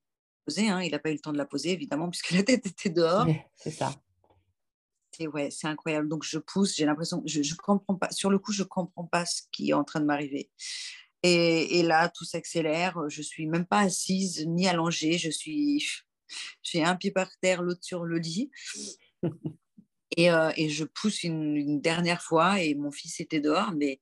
posé, 0.47 0.69
hein, 0.69 0.81
il 0.83 0.93
n'a 0.93 0.99
pas 0.99 1.11
eu 1.11 1.15
le 1.15 1.21
temps 1.21 1.33
de 1.33 1.39
la 1.39 1.45
poser 1.45 1.73
évidemment 1.73 2.09
puisque 2.09 2.31
la 2.33 2.43
tête 2.43 2.67
était 2.67 2.91
dehors. 2.91 3.27
C'est 3.55 3.71
ça 3.71 3.95
c'est 5.17 5.27
ouais, 5.27 5.51
c'est 5.51 5.67
incroyable. 5.67 6.09
Donc 6.09 6.25
je 6.25 6.39
pousse, 6.39 6.75
j'ai 6.77 6.87
l'impression, 6.87 7.23
je, 7.27 7.43
je 7.43 7.55
comprends 7.55 7.95
pas. 7.95 8.11
Sur 8.11 8.31
le 8.31 8.39
coup, 8.39 8.53
je 8.53 8.63
comprends 8.63 9.05
pas 9.05 9.27
ce 9.27 9.43
qui 9.53 9.71
est 9.71 9.75
en 9.75 9.85
train 9.85 10.01
de 10.01 10.07
m'arriver. 10.07 10.51
Et, 11.23 11.79
et, 11.79 11.83
là, 11.83 12.11
tout 12.11 12.25
s'accélère. 12.25 12.99
Je 13.09 13.23
suis 13.23 13.47
même 13.47 13.65
pas 13.65 13.81
assise 13.81 14.47
ni 14.47 14.69
allongée. 14.69 15.17
Je 15.17 15.31
suis, 15.31 15.87
fais 16.63 16.83
un 16.83 16.97
pied 16.97 17.11
par 17.11 17.31
terre, 17.41 17.63
l'autre 17.63 17.83
sur 17.83 18.05
le 18.05 18.19
lit. 18.19 18.51
Et, 20.17 20.31
euh, 20.31 20.53
et, 20.57 20.69
je 20.69 20.85
pousse 20.85 21.25
une, 21.25 21.81
dernière 21.81 22.23
fois 22.23 22.61
et 22.61 22.77
mon 22.77 22.93
fils 22.93 23.19
était 23.19 23.41
dehors, 23.41 23.73
mais 23.73 24.01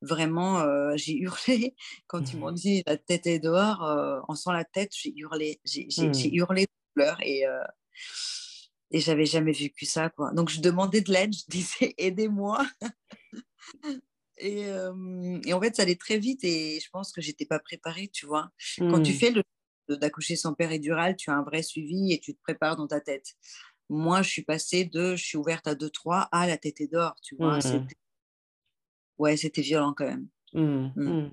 vraiment, 0.00 0.58
euh, 0.60 0.94
j'ai 0.96 1.16
hurlé. 1.16 1.76
Quand 2.08 2.32
ils 2.32 2.38
m'ont 2.38 2.50
dit 2.50 2.82
la 2.84 2.96
tête 2.96 3.28
est 3.28 3.38
dehors, 3.38 3.84
euh, 3.84 4.18
en 4.26 4.34
sent 4.34 4.50
la 4.52 4.64
tête, 4.64 4.90
j'ai 4.92 5.12
hurlé. 5.14 5.60
J'ai 5.64 5.86
mmh. 6.08 6.34
hurlé 6.34 6.62
de 6.62 6.70
pleurs 6.94 7.18
et, 7.22 7.44
et 8.92 9.00
j'avais 9.00 9.26
jamais 9.26 9.52
vécu 9.52 9.84
ça. 9.84 10.10
Quoi. 10.10 10.32
Donc 10.32 10.50
je 10.50 10.60
demandais 10.60 11.00
de 11.00 11.12
l'aide, 11.12 11.34
je 11.34 11.44
disais 11.48 11.94
aidez-moi. 11.98 12.64
et, 14.38 14.66
et, 15.46 15.52
en 15.52 15.60
fait, 15.60 15.74
ça 15.74 15.82
allait 15.82 15.96
très 15.96 16.18
vite 16.18 16.44
et 16.44 16.78
je 16.80 16.88
pense 16.90 17.12
que 17.12 17.20
j'étais 17.20 17.46
pas 17.46 17.58
préparée, 17.58 18.08
tu 18.08 18.26
vois. 18.26 18.50
Quand 18.78 19.02
tu 19.02 19.12
mmh. 19.12 19.16
fais 19.16 19.30
le 19.30 19.42
d'accoucher 19.88 20.36
sans 20.36 20.54
péridural, 20.54 21.16
tu 21.16 21.30
as 21.30 21.34
un 21.34 21.42
vrai 21.42 21.62
suivi 21.62 22.12
et 22.12 22.20
tu 22.20 22.34
te 22.34 22.40
prépares 22.40 22.76
dans 22.76 22.86
ta 22.86 23.00
tête. 23.00 23.34
Moi, 23.88 24.22
je 24.22 24.30
suis 24.30 24.42
passée 24.42 24.84
de 24.84 25.16
je 25.16 25.24
suis 25.24 25.36
ouverte 25.36 25.66
à 25.66 25.74
2-3 25.74 26.28
à 26.30 26.46
la 26.46 26.56
tête 26.56 26.90
d'or, 26.90 27.14
tu 27.22 27.36
vois. 27.36 27.58
Mmh. 27.58 27.86
Ouais, 29.18 29.36
c'était 29.36 29.62
violent 29.62 29.92
quand 29.94 30.06
même. 30.06 30.28
Mmh, 30.54 30.92
mmh. 30.96 31.30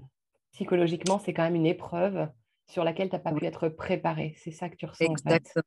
Psychologiquement, 0.54 1.20
c'est 1.20 1.34
quand 1.34 1.44
même 1.44 1.56
une 1.56 1.66
épreuve 1.66 2.28
sur 2.68 2.84
laquelle 2.84 3.10
tu 3.10 3.16
n'as 3.16 3.22
pas 3.22 3.34
pu 3.34 3.46
être 3.46 3.70
préparée. 3.70 4.36
C'est 4.38 4.52
ça 4.52 4.70
que 4.70 4.76
tu 4.76 4.86
ressens. 4.86 5.06
Exactement. 5.06 5.64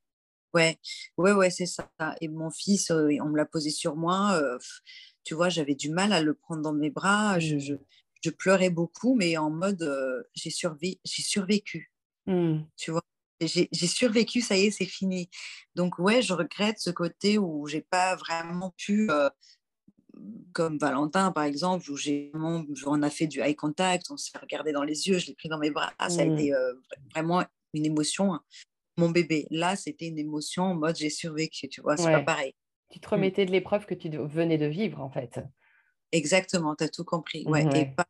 Ouais, 0.55 0.79
ouais, 1.17 1.33
ouais, 1.33 1.51
c'est 1.51 1.67
ça. 1.67 1.91
Et 2.21 2.29
mon 2.29 2.51
fils, 2.51 2.91
euh, 2.91 3.09
on 3.21 3.29
me 3.29 3.37
l'a 3.37 3.47
posé 3.47 3.71
sur 3.71 3.97
moi. 3.97 4.33
Euh, 4.35 4.59
tu 5.25 5.35
vois, 5.35 5.49
j'avais 5.49 5.75
du 5.75 5.91
mal 5.91 6.13
à 6.13 6.23
le 6.23 6.35
prendre 6.35 6.63
dans 6.63 6.73
mes 6.73 6.91
bras. 6.91 7.39
Je, 7.39 7.59
je, 7.59 8.31
pleurais 8.31 8.71
beaucoup, 8.71 9.15
mais 9.15 9.37
en 9.37 9.51
mode 9.51 9.83
euh, 9.83 10.23
j'ai 10.35 10.51
survécu. 10.51 11.93
Tu 12.77 12.91
vois, 12.91 13.03
j'ai 13.41 13.69
survécu, 13.73 14.41
ça 14.41 14.57
y 14.57 14.67
est, 14.67 14.71
c'est 14.71 14.85
fini. 14.85 15.29
Donc 15.75 15.99
ouais, 15.99 16.23
je 16.23 16.33
regrette 16.33 16.79
ce 16.79 16.91
côté 16.91 17.39
où 17.39 17.67
j'ai 17.67 17.81
pas 17.81 18.15
vraiment 18.15 18.73
pu, 18.77 19.09
comme 20.53 20.79
Valentin 20.79 21.33
par 21.33 21.45
exemple, 21.45 21.91
où 21.91 21.97
on 22.87 23.03
a 23.03 23.11
fait 23.11 23.27
du 23.27 23.41
eye 23.41 23.57
contact, 23.57 24.11
on 24.11 24.17
s'est 24.17 24.39
regardé 24.39 24.73
dans 24.73 24.83
les 24.83 25.09
yeux, 25.09 25.19
je 25.19 25.27
l'ai 25.27 25.35
pris 25.35 25.49
dans 25.49 25.59
mes 25.59 25.71
bras, 25.71 25.93
ça 25.99 26.23
a 26.23 26.25
mmh. 26.25 26.33
été 26.33 26.55
euh, 26.55 26.75
vraiment 27.15 27.45
une 27.75 27.87
émotion. 27.87 28.39
Mon 28.97 29.11
bébé, 29.11 29.47
là, 29.51 29.77
c'était 29.77 30.07
une 30.07 30.19
émotion 30.19 30.65
en 30.65 30.75
mode 30.75 30.97
j'ai 30.97 31.11
survécu, 31.11 31.69
tu 31.69 31.81
vois, 31.81 31.97
c'est 31.97 32.13
pas 32.13 32.23
pareil. 32.23 32.55
Tu 32.91 33.01
te 33.01 33.07
mmh. 33.07 33.11
remettais 33.11 33.47
de 33.47 33.51
l'épreuve 33.51 33.87
que 33.87 33.95
tu 33.95 34.11
venais 34.11 34.59
de 34.59 34.67
vivre 34.67 35.01
en 35.01 35.11
fait. 35.11 35.41
Exactement, 36.13 36.75
tu 36.77 36.85
as 36.85 36.89
tout 36.89 37.05
compris. 37.05 37.45
Ouais, 37.47 37.65
Et 37.75 37.87
pas, 37.87 38.07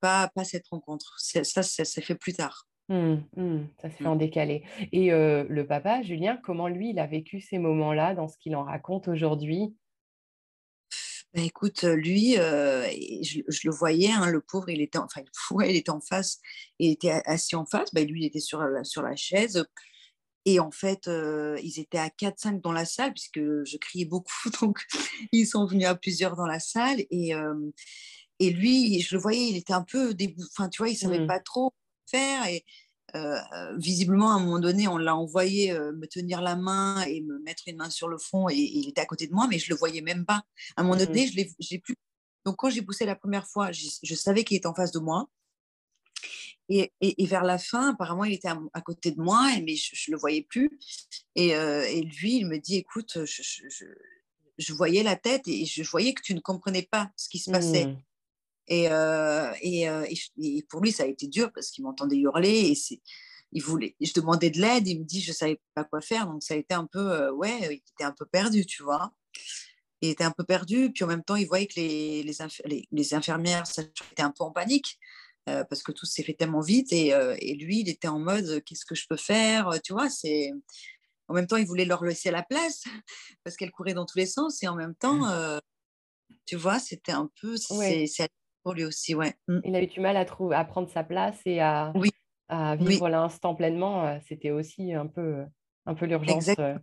pas, 0.00 0.30
pas 0.34 0.44
cette 0.44 0.68
rencontre. 0.68 1.14
Ça, 1.18 1.44
ça 1.44 1.84
s'est 1.84 2.00
fait 2.00 2.14
plus 2.14 2.34
tard. 2.34 2.66
Mmh, 2.88 3.16
mmh, 3.36 3.66
ça 3.80 3.90
se 3.90 3.96
fait 3.96 4.06
en 4.06 4.16
décalé. 4.16 4.64
Et 4.92 5.10
le 5.10 5.62
papa, 5.62 6.02
Julien, 6.02 6.38
comment 6.42 6.68
lui, 6.68 6.90
il 6.90 6.98
a 6.98 7.06
vécu 7.06 7.40
ces 7.40 7.58
moments-là 7.58 8.14
dans 8.14 8.28
ce 8.28 8.36
qu'il 8.38 8.54
en 8.54 8.64
raconte 8.64 9.08
aujourd'hui? 9.08 9.74
Bah, 11.34 11.42
écoute, 11.42 11.82
lui, 11.84 12.34
je, 12.34 13.40
le 13.64 13.70
voyais, 13.70 14.10
hein, 14.10 14.28
le 14.30 14.40
pauvre, 14.40 14.68
il 14.68 14.80
était, 14.80 14.98
enfin, 14.98 15.22
il 15.64 15.76
était 15.76 15.90
en 15.90 16.00
face, 16.00 16.40
il 16.78 16.90
était 16.92 17.22
assis 17.24 17.56
en 17.56 17.66
face, 17.66 17.92
bah, 17.94 18.02
lui, 18.02 18.22
il 18.22 18.26
était 18.26 18.40
sur 18.40 18.60
la, 18.60 18.84
sur 18.84 19.02
la 19.02 19.16
chaise. 19.16 19.64
Et 20.46 20.58
en 20.58 20.70
fait, 20.70 21.08
ils 21.62 21.78
étaient 21.78 21.98
à 21.98 22.08
4-5 22.08 22.60
dans 22.60 22.72
la 22.72 22.84
salle, 22.84 23.12
puisque 23.12 23.40
je 23.40 23.76
criais 23.76 24.06
beaucoup, 24.06 24.50
donc 24.60 24.86
ils 25.32 25.46
sont 25.46 25.66
venus 25.66 25.86
à 25.86 25.94
plusieurs 25.94 26.34
dans 26.34 26.46
la 26.46 26.60
salle. 26.60 27.00
Et, 27.10 27.32
et 28.40 28.50
lui, 28.50 29.00
je 29.00 29.14
le 29.14 29.20
voyais, 29.20 29.48
il 29.50 29.56
était 29.56 29.74
un 29.74 29.84
peu, 29.84 30.14
enfin, 30.50 30.68
tu 30.68 30.78
vois, 30.78 30.88
il 30.88 30.96
savait 30.96 31.20
mmh. 31.20 31.26
pas 31.26 31.40
trop 31.40 31.74
faire. 32.10 32.46
Et 32.48 32.64
visiblement, 33.76 34.30
à 34.30 34.34
un 34.34 34.40
moment 34.40 34.58
donné, 34.58 34.88
on 34.88 34.98
l'a 34.98 35.16
envoyé 35.16 35.72
euh, 35.72 35.92
me 35.92 36.06
tenir 36.06 36.40
la 36.40 36.56
main 36.56 37.02
et 37.02 37.20
me 37.22 37.38
mettre 37.40 37.64
une 37.66 37.76
main 37.76 37.90
sur 37.90 38.08
le 38.08 38.18
front. 38.18 38.48
Et, 38.48 38.56
il 38.56 38.88
était 38.88 39.00
à 39.00 39.06
côté 39.06 39.26
de 39.26 39.32
moi, 39.32 39.46
mais 39.48 39.58
je 39.58 39.70
le 39.70 39.76
voyais 39.76 40.00
même 40.00 40.24
pas. 40.24 40.42
À 40.76 40.80
un 40.80 40.82
moment 40.84 40.96
donné, 40.96 41.26
mmh. 41.26 41.30
je 41.60 41.70
l'ai 41.70 41.78
plus. 41.78 41.96
Donc, 42.44 42.56
quand 42.56 42.70
j'ai 42.70 42.82
poussé 42.82 43.04
la 43.04 43.16
première 43.16 43.46
fois, 43.46 43.70
je, 43.72 44.14
savais 44.14 44.44
qu'il 44.44 44.56
était 44.56 44.66
en 44.66 44.74
face 44.74 44.92
de 44.92 44.98
moi. 44.98 45.28
Et, 46.68 46.92
et, 47.00 47.26
vers 47.26 47.42
la 47.42 47.58
fin, 47.58 47.90
apparemment, 47.90 48.24
il 48.24 48.32
était 48.32 48.48
à, 48.48 48.80
côté 48.80 49.10
de 49.10 49.20
moi, 49.20 49.50
mais 49.66 49.74
je 49.74 50.10
ne 50.10 50.14
le 50.14 50.20
voyais 50.20 50.42
plus. 50.42 50.70
Et, 51.34 51.56
euh, 51.56 51.82
et, 51.82 52.02
lui, 52.02 52.36
il 52.36 52.46
me 52.46 52.58
dit, 52.58 52.76
écoute, 52.76 53.24
je, 53.24 53.42
je, 54.56 54.72
voyais 54.72 55.02
la 55.02 55.16
tête 55.16 55.48
et 55.48 55.64
je 55.66 55.82
voyais 55.82 56.14
que 56.14 56.22
tu 56.22 56.32
ne 56.32 56.40
comprenais 56.40 56.86
pas 56.88 57.10
ce 57.16 57.28
qui 57.28 57.40
se 57.40 57.50
passait. 57.50 57.86
Mmh. 57.86 58.02
Euh, 58.70 59.52
euh, 59.64 60.06
et, 60.38 60.62
pour 60.68 60.80
lui, 60.80 60.92
ça 60.92 61.02
a 61.02 61.06
été 61.06 61.26
dur 61.26 61.50
parce 61.52 61.70
qu'il 61.70 61.84
m'entendait 61.84 62.16
hurler 62.16 62.72
et 62.72 63.00
il 63.52 63.62
voulait, 63.62 63.96
je 64.00 64.12
demandais 64.14 64.50
de 64.50 64.60
l'aide, 64.60 64.86
il 64.86 65.00
me 65.00 65.04
dit 65.04 65.20
je 65.20 65.32
savais 65.32 65.60
pas 65.74 65.84
quoi 65.84 66.00
faire, 66.00 66.26
donc 66.26 66.42
ça 66.42 66.54
a 66.54 66.56
été 66.56 66.72
un 66.74 66.86
peu, 66.86 67.10
euh, 67.10 67.32
ouais, 67.32 67.58
il 67.62 67.82
était 67.94 68.04
un 68.04 68.12
peu 68.12 68.26
perdu, 68.26 68.64
tu 68.64 68.82
vois. 68.82 69.12
Il 70.02 70.10
était 70.10 70.24
un 70.24 70.30
peu 70.30 70.44
perdu, 70.44 70.92
puis 70.92 71.04
en 71.04 71.08
même 71.08 71.24
temps, 71.24 71.36
il 71.36 71.46
voyait 71.46 71.66
que 71.66 71.74
les, 71.76 72.22
les, 72.22 72.86
les, 72.90 73.14
infirmières 73.14 73.64
étaient 74.12 74.22
un 74.22 74.30
peu 74.30 74.44
en 74.44 74.50
panique 74.50 74.98
parce 75.44 75.82
que 75.82 75.90
tout 75.90 76.06
s'est 76.06 76.22
fait 76.22 76.34
tellement 76.34 76.60
vite 76.60 76.92
et, 76.92 77.08
et, 77.08 77.54
lui, 77.56 77.80
il 77.80 77.88
était 77.88 78.08
en 78.08 78.20
mode 78.20 78.62
qu'est-ce 78.64 78.86
que 78.86 78.94
je 78.94 79.06
peux 79.08 79.16
faire, 79.16 79.68
tu 79.82 79.92
vois. 79.92 80.08
C'est 80.08 80.52
en 81.26 81.34
même 81.34 81.48
temps, 81.48 81.56
il 81.56 81.66
voulait 81.66 81.84
leur 81.84 82.04
laisser 82.04 82.30
la 82.30 82.44
place 82.44 82.84
parce 83.44 83.56
qu'elle 83.56 83.72
courait 83.72 83.94
dans 83.94 84.06
tous 84.06 84.16
les 84.16 84.26
sens 84.26 84.62
et 84.62 84.68
en 84.68 84.76
même 84.76 84.94
temps, 84.94 85.26
mmh. 85.26 85.60
tu 86.46 86.56
vois, 86.56 86.78
c'était 86.78 87.12
un 87.12 87.28
peu, 87.40 87.56
c'est 87.56 88.06
pour 88.62 88.74
lui 88.74 88.84
aussi, 88.84 89.14
ouais. 89.14 89.34
Mmh. 89.48 89.60
Il 89.64 89.76
a 89.76 89.82
eu 89.82 89.86
du 89.86 90.00
mal 90.00 90.16
à, 90.16 90.24
trouver, 90.24 90.56
à 90.56 90.64
prendre 90.64 90.88
sa 90.88 91.04
place 91.04 91.40
et 91.46 91.60
à, 91.60 91.92
oui. 91.94 92.10
à 92.48 92.76
vivre 92.76 93.08
l'instant 93.08 93.54
pleinement. 93.54 94.06
Euh, 94.06 94.18
c'était 94.28 94.50
aussi 94.50 94.92
un 94.92 95.06
peu, 95.06 95.44
un 95.86 95.94
peu 95.94 96.06
l'urgence. 96.06 96.48
Euh, 96.58 96.78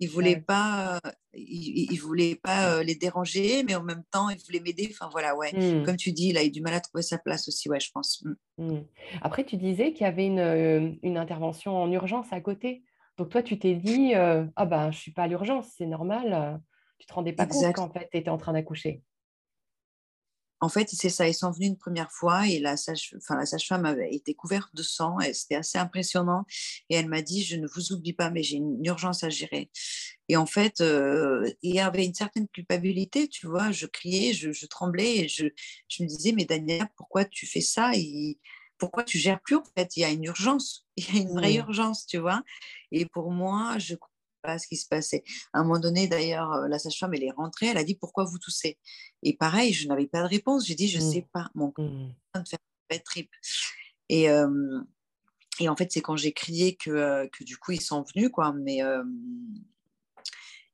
il 0.00 0.08
voulait 0.08 0.40
pas, 0.40 1.00
il, 1.32 1.96
voulait 1.98 2.34
pas 2.34 2.74
euh, 2.74 2.82
les 2.82 2.96
déranger, 2.96 3.62
mais 3.62 3.76
en 3.76 3.82
même 3.82 4.02
temps, 4.10 4.28
il 4.28 4.38
voulait 4.44 4.60
m'aider. 4.60 4.88
Enfin 4.90 5.08
voilà, 5.10 5.36
ouais. 5.36 5.52
Mmh. 5.52 5.84
Comme 5.84 5.96
tu 5.96 6.12
dis, 6.12 6.28
il 6.28 6.38
a 6.38 6.44
eu 6.44 6.50
du 6.50 6.60
mal 6.60 6.74
à 6.74 6.80
trouver 6.80 7.02
sa 7.02 7.18
place 7.18 7.48
aussi, 7.48 7.68
ouais, 7.68 7.80
je 7.80 7.90
pense. 7.92 8.24
Mmh. 8.58 8.80
Après, 9.22 9.44
tu 9.44 9.56
disais 9.56 9.92
qu'il 9.92 10.02
y 10.02 10.08
avait 10.08 10.26
une, 10.26 10.98
une, 11.02 11.16
intervention 11.16 11.76
en 11.76 11.90
urgence 11.92 12.32
à 12.32 12.40
côté. 12.40 12.82
Donc 13.16 13.28
toi, 13.28 13.42
tu 13.42 13.58
t'es 13.58 13.74
dit, 13.74 14.14
ah 14.14 14.66
ben, 14.66 14.90
je 14.90 14.98
suis 14.98 15.12
pas 15.12 15.22
à 15.22 15.26
l'urgence, 15.28 15.68
c'est 15.76 15.86
normal. 15.86 16.60
Tu 16.98 17.06
te 17.06 17.14
rendais 17.14 17.32
pas 17.32 17.46
compte 17.46 17.74
qu'en 17.74 17.90
fait, 17.90 18.08
tu 18.10 18.18
étais 18.18 18.30
en 18.30 18.38
train 18.38 18.52
d'accoucher. 18.52 19.02
En 20.60 20.68
fait, 20.68 20.88
c'est 20.90 21.10
ça, 21.10 21.28
ils 21.28 21.34
sont 21.34 21.50
venus 21.50 21.68
une 21.68 21.76
première 21.76 22.10
fois 22.10 22.46
et 22.48 22.58
la 22.58 22.76
sage-femme 22.76 23.84
avait 23.84 24.14
été 24.14 24.34
couverte 24.34 24.74
de 24.74 24.82
sang 24.82 25.18
et 25.20 25.34
c'était 25.34 25.56
assez 25.56 25.78
impressionnant. 25.78 26.46
Et 26.88 26.94
elle 26.94 27.08
m'a 27.08 27.22
dit, 27.22 27.42
je 27.44 27.56
ne 27.56 27.66
vous 27.66 27.92
oublie 27.92 28.12
pas, 28.12 28.30
mais 28.30 28.42
j'ai 28.42 28.56
une 28.56 28.84
urgence 28.84 29.24
à 29.24 29.28
gérer. 29.28 29.70
Et 30.28 30.36
en 30.36 30.46
fait, 30.46 30.80
euh, 30.80 31.50
il 31.62 31.74
y 31.74 31.80
avait 31.80 32.06
une 32.06 32.14
certaine 32.14 32.48
culpabilité, 32.48 33.28
tu 33.28 33.46
vois. 33.46 33.72
Je 33.72 33.86
criais, 33.86 34.32
je, 34.32 34.66
tremblais 34.66 35.18
et 35.18 35.28
je, 35.28 35.44
me 36.00 36.06
disais, 36.06 36.32
mais 36.32 36.44
Daniel, 36.44 36.86
pourquoi 36.96 37.24
tu 37.24 37.46
fais 37.46 37.60
ça? 37.60 37.92
Et 37.94 38.38
Pourquoi 38.78 39.04
tu 39.04 39.18
gères 39.18 39.40
plus 39.42 39.56
En 39.56 39.64
fait, 39.76 39.96
il 39.96 40.00
y 40.00 40.04
a 40.04 40.10
une 40.10 40.24
urgence, 40.24 40.86
il 40.96 41.14
y 41.14 41.18
a 41.18 41.20
une 41.22 41.34
vraie 41.34 41.56
urgence, 41.56 42.06
tu 42.06 42.18
vois? 42.18 42.42
Et 42.90 43.06
pour 43.06 43.30
moi, 43.30 43.78
je 43.78 43.96
pas 44.44 44.58
ce 44.58 44.68
qui 44.68 44.76
se 44.76 44.86
passait. 44.86 45.24
À 45.52 45.60
un 45.60 45.62
moment 45.64 45.80
donné, 45.80 46.06
d'ailleurs, 46.06 46.52
euh, 46.52 46.68
la 46.68 46.78
sage-femme, 46.78 47.14
elle 47.14 47.24
est 47.24 47.30
rentrée, 47.30 47.66
elle 47.66 47.78
a 47.78 47.84
dit 47.84 47.94
pourquoi 47.94 48.24
vous 48.24 48.38
toussez? 48.38 48.78
Et 49.22 49.36
pareil, 49.36 49.72
je 49.72 49.88
n'avais 49.88 50.06
pas 50.06 50.22
de 50.22 50.28
réponse. 50.28 50.66
J'ai 50.66 50.74
dit, 50.74 50.88
je 50.88 50.98
ne 50.98 51.04
mmh. 51.04 51.12
sais 51.12 51.26
pas. 51.32 51.50
Mon 51.54 51.70
corps 51.70 51.84
mmh. 51.84 52.14
de 52.36 52.48
faire 52.48 52.58
une 52.90 52.98
trip. 53.00 53.30
Et, 54.08 54.30
euh, 54.30 54.80
et 55.58 55.68
en 55.68 55.76
fait, 55.76 55.90
c'est 55.90 56.02
quand 56.02 56.16
j'ai 56.16 56.32
crié 56.32 56.76
que, 56.76 56.90
euh, 56.90 57.26
que 57.32 57.42
du 57.44 57.56
coup, 57.56 57.72
ils 57.72 57.80
sont 57.80 58.04
venus, 58.14 58.30
quoi. 58.30 58.52
Mais. 58.52 58.80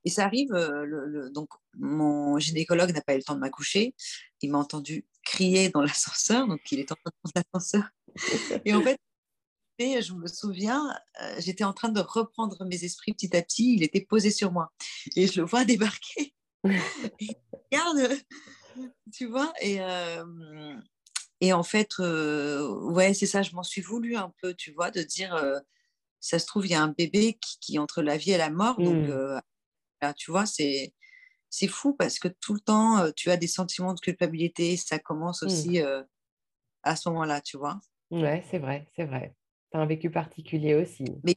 Et 0.03 0.09
ça 0.09 0.25
arrive, 0.25 0.49
le, 0.53 1.29
donc 1.29 1.51
mon 1.75 2.39
gynécologue 2.39 2.91
n'a 2.95 3.03
pas 3.03 3.13
eu 3.13 3.19
le 3.19 3.23
temps 3.23 3.35
de 3.35 3.41
m'accoucher. 3.41 3.95
Il 4.41 4.51
m'a 4.51 4.57
entendu 4.57 5.05
crier 5.25 5.69
dans 5.69 5.83
l'ascenseur, 5.83 6.49
donc 6.49 6.61
il 6.73 6.81
est 6.81 6.91
en 6.91 6.95
train 6.95 7.11
de 7.11 7.31
prendre 7.31 7.47
l'ascenseur. 7.53 7.91
Et 8.65 8.73
en 8.73 8.81
fait, 8.81 8.99
je 9.81 10.13
me 10.13 10.27
souviens, 10.27 10.95
euh, 11.23 11.35
j'étais 11.39 11.65
en 11.65 11.73
train 11.73 11.89
de 11.89 12.01
reprendre 12.01 12.65
mes 12.67 12.85
esprits 12.85 13.13
petit 13.13 13.35
à 13.37 13.43
petit, 13.43 13.75
il 13.75 13.83
était 13.83 14.01
posé 14.01 14.31
sur 14.31 14.53
moi. 14.53 14.73
Et 15.17 15.27
je 15.27 15.41
le 15.41 15.47
vois 15.47 15.65
débarquer. 15.65 16.35
et 16.65 17.37
regarde, 17.73 18.19
tu 19.13 19.27
vois, 19.27 19.53
et, 19.61 19.81
euh, 19.81 20.77
et 21.41 21.53
en 21.53 21.63
fait, 21.63 21.93
euh, 22.01 22.69
ouais, 22.69 23.15
c'est 23.15 23.27
ça, 23.27 23.43
je 23.43 23.55
m'en 23.55 23.63
suis 23.63 23.81
voulu 23.81 24.17
un 24.17 24.33
peu, 24.43 24.55
tu 24.55 24.73
vois, 24.73 24.91
de 24.91 25.03
dire, 25.03 25.35
ça 26.21 26.39
se 26.39 26.47
trouve, 26.47 26.67
il 26.67 26.73
y 26.73 26.75
a 26.75 26.83
un 26.83 26.95
bébé 26.97 27.39
qui, 27.41 27.77
est 27.77 27.79
entre 27.79 28.03
la 28.03 28.17
vie 28.17 28.33
et 28.33 28.39
la 28.39 28.51
mort, 28.51 28.77
donc 28.79 29.09
mmh. 29.09 29.41
là, 30.03 30.15
tu 30.15 30.31
vois, 30.31 30.47
c'est 30.47 30.95
c'est 31.53 31.67
fou 31.67 31.95
parce 31.95 32.21
que 32.21 32.29
tout 32.29 32.55
le 32.55 32.61
temps, 32.61 33.11
tu 33.17 33.31
as 33.31 33.37
des 33.37 33.49
sentiments 33.49 33.93
de 33.93 33.99
culpabilité. 33.99 34.77
Ça 34.77 35.01
commence 35.01 35.43
mmh. 35.43 35.47
aussi 35.47 35.81
à 36.85 36.95
ce 36.95 37.09
moment-là, 37.09 37.41
tu 37.41 37.57
vois. 37.57 37.81
Ouais, 38.11 38.45
c'est 38.51 38.59
vrai, 38.59 38.87
c'est 38.95 39.05
vrai. 39.05 39.35
Tu 39.71 39.77
as 39.77 39.81
un 39.81 39.87
vécu 39.87 40.11
particulier 40.11 40.75
aussi. 40.75 41.05
Mais 41.25 41.37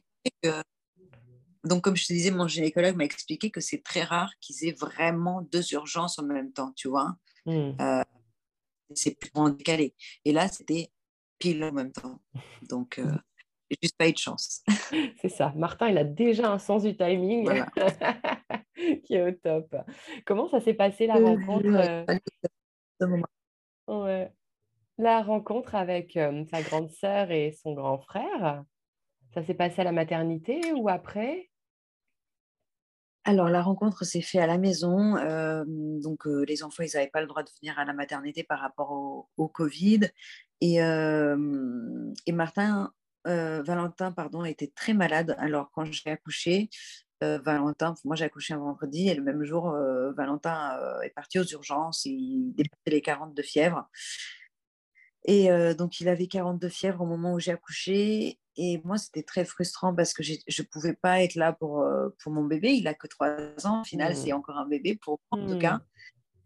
donc, 1.64 1.82
comme 1.82 1.96
je 1.96 2.06
te 2.06 2.12
disais, 2.12 2.30
mon 2.30 2.46
gynécologue 2.46 2.96
m'a 2.96 3.04
expliqué 3.04 3.50
que 3.50 3.60
c'est 3.60 3.82
très 3.82 4.02
rare 4.02 4.30
qu'ils 4.40 4.68
aient 4.68 4.76
vraiment 4.78 5.42
deux 5.50 5.72
urgences 5.72 6.18
en 6.18 6.24
même 6.24 6.52
temps, 6.52 6.72
tu 6.76 6.88
vois. 6.88 7.16
Hmm. 7.46 7.72
Euh, 7.80 8.02
c'est 8.94 9.18
plus 9.18 9.30
décalé. 9.56 9.94
Et 10.24 10.32
là, 10.32 10.48
c'était 10.48 10.90
pile 11.38 11.64
en 11.64 11.72
même 11.72 11.92
temps. 11.92 12.20
Donc, 12.68 12.98
euh, 12.98 13.16
J'ai 13.70 13.78
juste 13.82 13.96
pas 13.96 14.08
eu 14.08 14.12
de 14.12 14.18
chance. 14.18 14.62
C'est 15.20 15.30
ça. 15.30 15.52
Martin, 15.56 15.88
il 15.88 15.98
a 15.98 16.04
déjà 16.04 16.52
un 16.52 16.58
sens 16.58 16.82
du 16.82 16.96
timing 16.96 17.48
qui 19.04 19.14
est 19.14 19.22
au 19.22 19.32
top. 19.32 19.74
Comment 20.26 20.48
ça 20.48 20.60
s'est 20.60 20.74
passé 20.74 21.06
la 21.06 21.14
rencontre 21.14 21.66
ouais. 23.88 24.32
La 24.98 25.22
rencontre 25.22 25.74
avec 25.74 26.18
sa 26.50 26.62
grande 26.62 26.90
sœur 26.92 27.30
et 27.32 27.52
son 27.62 27.74
grand 27.74 27.98
frère, 27.98 28.64
ça 29.32 29.44
s'est 29.44 29.54
passé 29.54 29.80
à 29.80 29.84
la 29.84 29.92
maternité 29.92 30.72
ou 30.74 30.88
après? 30.88 31.50
Alors, 33.24 33.48
la 33.48 33.62
rencontre 33.62 34.04
s'est 34.04 34.20
faite 34.20 34.42
à 34.42 34.46
la 34.46 34.58
maison. 34.58 35.14
donc, 36.00 36.26
les 36.26 36.62
enfants, 36.62 36.84
ils 36.84 36.90
n'avaient 36.94 37.10
pas 37.10 37.22
le 37.22 37.26
droit 37.26 37.42
de 37.42 37.50
venir 37.60 37.78
à 37.78 37.84
la 37.84 37.92
maternité 37.92 38.44
par 38.44 38.60
rapport 38.60 39.26
au, 39.36 39.48
Covid. 39.48 40.00
Et, 40.60 40.76
et 40.76 42.32
Martin, 42.32 42.92
Valentin, 43.24 44.12
pardon, 44.12 44.44
était 44.44 44.72
très 44.76 44.94
malade. 44.94 45.34
Alors, 45.38 45.70
quand 45.72 45.86
j'ai 45.86 46.10
accouché, 46.10 46.68
Valentin, 47.20 47.94
moi 48.04 48.16
j'ai 48.16 48.26
accouché 48.26 48.52
un 48.52 48.58
vendredi 48.58 49.08
et 49.08 49.14
le 49.14 49.22
même 49.22 49.42
jour, 49.42 49.74
Valentin 50.14 50.78
est 51.02 51.14
parti 51.14 51.38
aux 51.38 51.44
urgences. 51.44 52.04
Il 52.04 52.52
dépassait 52.54 52.90
les 52.90 53.02
40 53.02 53.34
de 53.34 53.42
fièvre. 53.42 53.88
Et 55.24 55.48
donc, 55.74 56.00
il 56.00 56.08
avait 56.08 56.26
42 56.26 56.68
fièvres 56.68 57.00
au 57.00 57.06
moment 57.06 57.32
où 57.32 57.40
j'ai 57.40 57.52
accouché. 57.52 58.38
Et 58.56 58.80
moi, 58.84 58.98
c'était 58.98 59.22
très 59.22 59.44
frustrant 59.44 59.94
parce 59.94 60.12
que 60.12 60.22
je 60.22 60.32
ne 60.34 60.66
pouvais 60.66 60.94
pas 60.94 61.22
être 61.22 61.34
là 61.34 61.52
pour, 61.52 61.84
pour 62.22 62.32
mon 62.32 62.44
bébé. 62.44 62.72
Il 62.72 62.84
n'a 62.84 62.94
que 62.94 63.06
3 63.06 63.66
ans. 63.66 63.80
Au 63.80 63.84
final, 63.84 64.12
mmh. 64.12 64.16
c'est 64.16 64.32
encore 64.32 64.58
un 64.58 64.68
bébé 64.68 64.96
pour 64.96 65.20
moi, 65.32 65.42
en 65.42 65.46
tout 65.46 65.58
cas. 65.58 65.76
Mmh. 65.76 65.82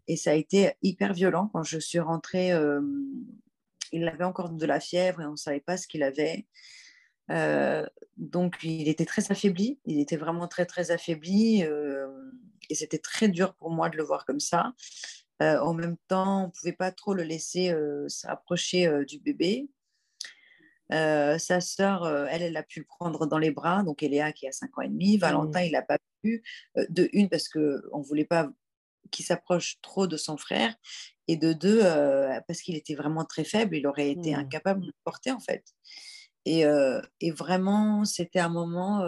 Et 0.07 0.17
ça 0.17 0.31
a 0.31 0.33
été 0.33 0.71
hyper 0.81 1.13
violent 1.13 1.49
quand 1.53 1.63
je 1.63 1.77
suis 1.77 1.99
rentrée. 1.99 2.51
il 3.91 4.07
avait 4.07 4.23
encore 4.23 4.49
de 4.49 4.65
la 4.65 4.79
fièvre 4.79 5.21
et 5.21 5.25
on 5.25 5.31
ne 5.31 5.35
savait 5.35 5.59
pas 5.59 5.75
ce 5.75 5.85
qu'il 5.85 6.01
avait. 6.01 6.47
donc, 8.17 8.57
il 8.63 8.87
était 8.87 9.05
très 9.05 9.29
affaibli. 9.29 9.79
Il 9.85 9.99
était 9.99 10.17
vraiment 10.17 10.47
très, 10.47 10.65
très 10.65 10.91
affaibli. 10.91 11.63
et 12.69 12.75
c'était 12.75 12.97
très 12.97 13.27
dur 13.27 13.55
pour 13.55 13.71
moi 13.71 13.89
de 13.89 13.97
le 13.97 14.03
voir 14.03 14.25
comme 14.25 14.39
ça. 14.39 14.73
Euh, 15.41 15.59
en 15.59 15.73
même 15.73 15.97
temps, 16.07 16.43
on 16.43 16.47
ne 16.47 16.51
pouvait 16.51 16.73
pas 16.73 16.91
trop 16.91 17.13
le 17.13 17.23
laisser 17.23 17.71
euh, 17.71 18.07
s'approcher 18.09 18.87
euh, 18.87 19.05
du 19.05 19.19
bébé. 19.19 19.69
sa 20.91 21.61
sœur, 21.61 22.07
elle, 22.29 22.41
elle 22.41 22.57
a 22.57 22.63
pu 22.63 22.79
le 22.79 22.85
prendre 22.85 23.25
dans 23.25 23.37
les 23.37 23.51
bras, 23.51 23.83
donc 23.83 24.03
Eléa 24.03 24.31
qui 24.33 24.47
a 24.47 24.51
5 24.51 24.77
ans 24.77 24.81
et 24.81 24.89
demi. 24.89 25.17
Mmh. 25.17 25.19
Valentin, 25.19 25.61
il 25.61 25.71
n'a 25.71 25.81
pas 25.81 25.97
pu. 26.23 26.43
de 26.75 27.09
une, 27.13 27.29
parce 27.29 27.47
qu'on 27.47 27.59
ne 27.59 28.03
voulait 28.03 28.25
pas 28.25 28.49
qu'il 29.11 29.25
s'approche 29.25 29.79
trop 29.81 30.07
de 30.07 30.17
son 30.17 30.37
frère. 30.37 30.75
Et 31.27 31.37
de 31.37 31.53
deux, 31.53 31.81
parce 32.47 32.61
qu'il 32.61 32.75
était 32.75 32.95
vraiment 32.95 33.23
très 33.23 33.43
faible, 33.43 33.75
il 33.75 33.85
aurait 33.85 34.09
été 34.09 34.35
mmh. 34.35 34.39
incapable 34.39 34.81
de 34.81 34.87
le 34.87 34.93
porter, 35.03 35.31
en 35.31 35.39
fait. 35.39 35.63
Et, 36.45 36.63
et 37.21 37.31
vraiment, 37.31 38.03
c'était 38.03 38.39
un 38.39 38.49
moment 38.49 39.05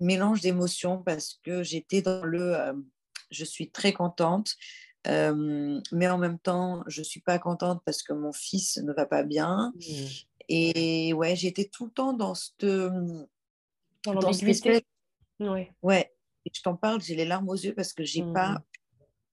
mélange 0.00 0.40
d'émotions 0.40 1.00
parce 1.00 1.38
que 1.44 1.62
j'étais 1.62 2.02
dans 2.02 2.24
le 2.24 2.56
je 3.30 3.44
suis 3.44 3.70
très 3.70 3.92
contente. 3.92 4.56
Euh, 5.06 5.80
mais 5.92 6.08
en 6.08 6.18
même 6.18 6.38
temps, 6.38 6.82
je 6.86 7.00
ne 7.00 7.04
suis 7.04 7.20
pas 7.20 7.38
contente 7.38 7.82
parce 7.84 8.02
que 8.02 8.12
mon 8.12 8.32
fils 8.32 8.78
ne 8.78 8.92
va 8.92 9.06
pas 9.06 9.22
bien. 9.22 9.72
Mmh. 9.76 10.06
Et 10.48 11.12
ouais, 11.12 11.36
j'étais 11.36 11.66
tout 11.66 11.86
le 11.86 11.90
temps 11.90 12.12
dans 12.12 12.34
cette. 12.34 12.64
Dans, 14.04 14.14
dans 14.14 14.32
Ouais. 15.40 15.72
ouais. 15.82 16.12
Et 16.44 16.50
je 16.52 16.62
t'en 16.62 16.76
parle, 16.76 17.00
j'ai 17.00 17.14
les 17.14 17.24
larmes 17.24 17.48
aux 17.48 17.54
yeux 17.54 17.74
parce 17.74 17.92
que 17.92 18.04
j'ai 18.04 18.22
n'ai 18.22 18.32
pas 18.32 18.52
mmh. 18.52 18.62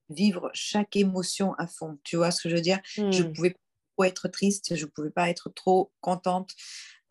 vivre 0.10 0.52
chaque 0.54 0.96
émotion 0.96 1.54
à 1.56 1.68
fond. 1.68 1.98
Tu 2.04 2.16
vois 2.18 2.32
ce 2.32 2.44
que 2.44 2.50
je 2.50 2.56
veux 2.56 2.62
dire? 2.62 2.80
Je 2.96 3.02
ne 3.02 3.24
mmh. 3.24 3.34
pouvais 3.34 3.56
pas 3.98 4.08
être 4.08 4.28
triste, 4.28 4.75
je 4.75 4.86
ne 4.86 4.90
pouvais 4.90 5.10
pas 5.10 5.30
être 5.30 5.50
trop 5.50 5.92
contente. 6.02 6.52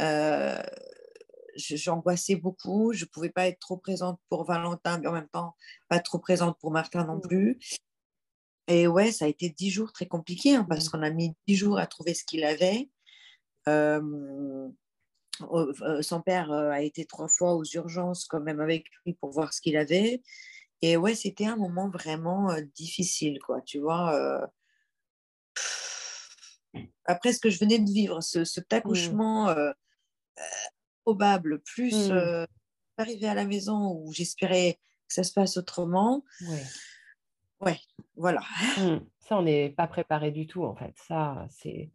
Euh, 0.03 0.63
j'angoissais 1.57 2.37
beaucoup. 2.37 2.93
Je 2.93 3.05
ne 3.05 3.09
pouvais 3.09 3.31
pas 3.31 3.47
être 3.49 3.59
trop 3.59 3.77
présente 3.77 4.21
pour 4.29 4.45
Valentin, 4.45 4.99
mais 4.99 5.07
en 5.07 5.13
même 5.13 5.29
temps, 5.29 5.57
pas 5.89 6.01
trop 6.01 6.19
présente 6.19 6.59
pour 6.59 6.71
Martin 6.71 7.05
non 7.05 7.17
mmh. 7.17 7.23
plus. 7.23 7.59
Et 8.67 8.87
ouais, 8.87 9.13
ça 9.13 9.27
a 9.27 9.29
été 9.29 9.51
dix 9.51 9.71
jours 9.71 9.93
très 9.93 10.07
compliqués 10.07 10.57
hein, 10.57 10.67
parce 10.69 10.87
mmh. 10.87 10.91
qu'on 10.91 11.03
a 11.03 11.11
mis 11.11 11.35
dix 11.47 11.57
jours 11.57 11.79
à 11.79 11.87
trouver 11.87 12.15
ce 12.15 12.25
qu'il 12.25 12.45
avait. 12.45 12.89
Euh, 13.69 14.69
son 16.01 16.21
père 16.21 16.53
a 16.53 16.83
été 16.83 17.05
trois 17.07 17.29
fois 17.29 17.55
aux 17.55 17.65
urgences 17.65 18.25
quand 18.27 18.41
même 18.41 18.61
avec 18.61 18.87
lui 19.05 19.15
pour 19.15 19.31
voir 19.31 19.53
ce 19.53 19.61
qu'il 19.61 19.77
avait. 19.77 20.23
Et 20.83 20.97
ouais, 20.97 21.15
c'était 21.15 21.47
un 21.47 21.57
moment 21.57 21.89
vraiment 21.89 22.55
difficile, 22.75 23.39
quoi. 23.45 23.61
Tu 23.63 23.81
vois. 23.81 24.49
Après 27.07 27.33
ce 27.33 27.41
que 27.41 27.51
je 27.51 27.59
venais 27.59 27.79
de 27.79 27.91
vivre, 27.91 28.21
ce, 28.21 28.45
cet 28.45 28.73
mmh. 28.73 28.77
accouchement 28.77 29.55
probable, 31.05 31.61
plus 31.61 32.11
mmh. 32.11 32.47
arriver 32.99 33.29
à 33.29 33.35
la 33.35 33.45
maison 33.45 33.93
où 33.93 34.13
j'espérais 34.13 34.79
que 35.09 35.15
ça 35.15 35.23
se 35.25 35.33
passe 35.33 35.57
autrement. 35.57 36.25
Ouais, 36.49 36.65
ouais 37.61 37.81
voilà. 38.17 38.41
Mmh. 38.79 38.99
Ça, 39.21 39.39
on 39.39 39.43
n'est 39.43 39.71
pas 39.71 39.87
préparé 39.87 40.31
du 40.31 40.47
tout, 40.47 40.65
en 40.65 40.75
fait. 40.75 40.95
Ça, 40.97 41.47
c'est. 41.51 41.91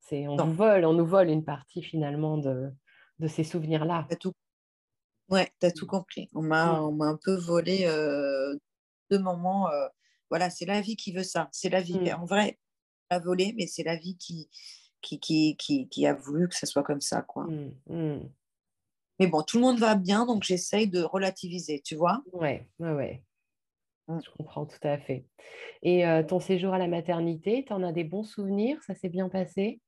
c'est 0.00 0.28
on, 0.28 0.36
nous 0.36 0.54
vole, 0.54 0.84
on 0.84 0.92
nous 0.92 1.06
vole 1.06 1.28
une 1.28 1.44
partie 1.44 1.82
finalement 1.82 2.38
de, 2.38 2.70
de 3.18 3.28
ces 3.28 3.44
souvenirs-là. 3.44 4.06
tout... 4.20 4.32
Ouais, 5.28 5.50
tu 5.60 5.66
as 5.66 5.72
tout 5.72 5.86
compris. 5.86 6.28
On 6.34 6.42
m'a, 6.42 6.80
on 6.82 6.92
m'a 6.92 7.06
un 7.06 7.18
peu 7.20 7.34
volé 7.34 7.86
deux 9.10 9.18
moments. 9.18 9.68
voilà, 10.30 10.50
c'est 10.50 10.66
la 10.66 10.80
vie 10.80 10.96
qui 10.96 11.12
veut 11.12 11.24
ça. 11.24 11.48
C'est 11.52 11.70
la 11.70 11.80
vie. 11.80 12.12
En 12.12 12.24
vrai, 12.24 12.58
a 13.10 13.18
volé, 13.18 13.54
mais 13.56 13.66
c'est 13.66 13.82
la 13.82 13.96
vie 13.96 14.16
qui, 14.16 14.48
qui, 15.00 15.20
qui, 15.20 15.56
qui, 15.56 15.88
qui, 15.88 16.06
a 16.06 16.14
voulu 16.14 16.48
que 16.48 16.54
ça 16.54 16.66
soit 16.66 16.82
comme 16.82 17.00
ça. 17.00 17.22
Quoi. 17.22 17.44
Mmh, 17.44 17.72
mmh. 17.88 18.28
Mais 19.18 19.26
bon, 19.26 19.42
tout 19.42 19.58
le 19.58 19.62
monde 19.62 19.78
va 19.78 19.94
bien, 19.94 20.26
donc 20.26 20.42
j'essaye 20.42 20.88
de 20.88 21.02
relativiser, 21.02 21.80
tu 21.80 21.94
vois 21.94 22.22
Ouais, 22.32 22.68
ouais, 22.78 22.92
ouais. 22.92 23.22
Mmh. 24.08 24.18
Je 24.24 24.30
comprends 24.30 24.66
tout 24.66 24.78
à 24.82 24.98
fait. 24.98 25.24
Et 25.82 26.06
euh, 26.06 26.22
ton 26.22 26.40
séjour 26.40 26.74
à 26.74 26.78
la 26.78 26.88
maternité, 26.88 27.64
tu 27.66 27.72
en 27.72 27.82
as 27.82 27.92
des 27.92 28.04
bons 28.04 28.24
souvenirs? 28.24 28.82
Ça 28.84 28.94
s'est 28.94 29.08
bien 29.08 29.28
passé? 29.28 29.80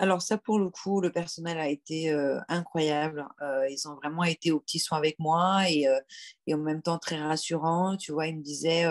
Alors 0.00 0.22
ça, 0.22 0.38
pour 0.38 0.60
le 0.60 0.70
coup, 0.70 1.00
le 1.00 1.10
personnel 1.10 1.58
a 1.58 1.68
été 1.68 2.10
euh, 2.10 2.38
incroyable. 2.48 3.26
Euh, 3.42 3.68
ils 3.68 3.88
ont 3.88 3.94
vraiment 3.96 4.22
été 4.22 4.52
aux 4.52 4.60
petits 4.60 4.78
soins 4.78 4.98
avec 4.98 5.18
moi 5.18 5.68
et, 5.68 5.88
euh, 5.88 5.98
et, 6.46 6.54
en 6.54 6.58
même 6.58 6.82
temps 6.82 6.98
très 6.98 7.20
rassurants. 7.20 7.96
Tu 7.96 8.12
vois, 8.12 8.28
ils 8.28 8.36
me 8.36 8.42
disaient, 8.42 8.86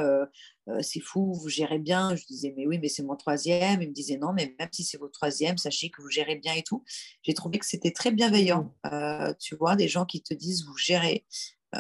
c'est 0.81 0.99
fou, 0.99 1.33
vous 1.33 1.47
gérez 1.47 1.79
bien. 1.79 2.13
Je 2.15 2.25
disais, 2.25 2.53
mais 2.57 2.67
oui, 2.67 2.77
mais 2.79 2.89
c'est 2.89 3.03
mon 3.03 3.15
troisième. 3.15 3.81
Ils 3.81 3.89
me 3.89 3.93
disaient, 3.93 4.17
non, 4.17 4.33
mais 4.33 4.53
même 4.59 4.69
si 4.71 4.83
c'est 4.83 4.97
votre 4.97 5.13
troisième, 5.13 5.57
sachez 5.57 5.89
que 5.89 6.01
vous 6.01 6.09
gérez 6.09 6.35
bien 6.35 6.53
et 6.53 6.63
tout. 6.63 6.83
J'ai 7.23 7.33
trouvé 7.33 7.57
que 7.57 7.65
c'était 7.65 7.91
très 7.91 8.11
bienveillant. 8.11 8.75
Mmh. 8.83 9.33
tu 9.39 9.55
vois, 9.55 9.75
des 9.77 9.87
gens 9.87 10.05
qui 10.05 10.21
te 10.21 10.33
disent, 10.33 10.65
vous 10.65 10.77
gérez, 10.77 11.25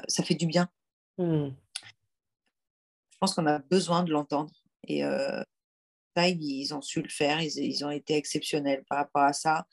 ça 0.07 0.23
fait 0.23 0.35
du 0.35 0.47
bien. 0.47 0.69
Mmh. 1.17 1.49
Je 3.09 3.17
pense 3.19 3.33
qu'on 3.33 3.47
a 3.47 3.59
besoin 3.59 4.03
de 4.03 4.11
l'entendre. 4.11 4.53
Et 4.87 5.03
ils 6.25 6.73
ont 6.73 6.81
su 6.81 7.01
le 7.01 7.09
faire, 7.09 7.41
ils, 7.41 7.85
ont 7.85 7.91
été 7.91 8.15
exceptionnels 8.15 8.83
par 8.89 8.99
rapport 8.99 9.23
à 9.23 9.33
ça. 9.33 9.67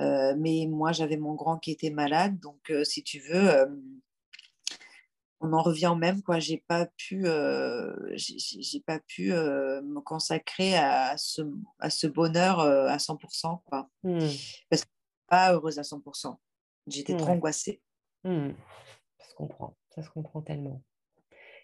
Euh, 0.00 0.34
mais 0.36 0.66
moi, 0.68 0.92
j'avais 0.92 1.16
mon 1.16 1.34
grand 1.34 1.58
qui 1.58 1.70
était 1.70 1.90
malade, 1.90 2.38
donc 2.40 2.70
euh, 2.70 2.84
si 2.84 3.02
tu 3.02 3.20
veux, 3.20 3.50
euh, 3.50 3.66
on 5.40 5.52
en 5.52 5.62
revient 5.62 5.86
au 5.88 5.94
même. 5.94 6.22
Quoi, 6.22 6.38
j'ai 6.38 6.62
pas 6.66 6.86
pu, 6.96 7.26
j'ai 8.16 8.80
pas 8.80 9.00
pu 9.00 9.30
me 9.32 10.00
consacrer 10.00 10.76
à 10.76 11.16
ce, 11.16 11.42
à 11.78 11.90
ce 11.90 12.06
bonheur 12.06 12.60
à 12.60 12.96
100%, 12.96 13.62
quoi. 13.64 13.88
Mmh. 14.02 14.18
Parce 14.70 14.84
que 14.84 14.90
pas 15.28 15.52
heureuse 15.52 15.78
à 15.78 15.82
100%. 15.82 16.36
J'étais 16.86 17.16
trop 17.16 17.32
angoissée. 17.32 17.82
Mmh. 18.24 18.50
Ça 19.18 19.28
se 19.28 19.34
comprend, 19.34 19.76
ça 19.94 20.02
se 20.02 20.08
comprend 20.08 20.40
tellement. 20.40 20.82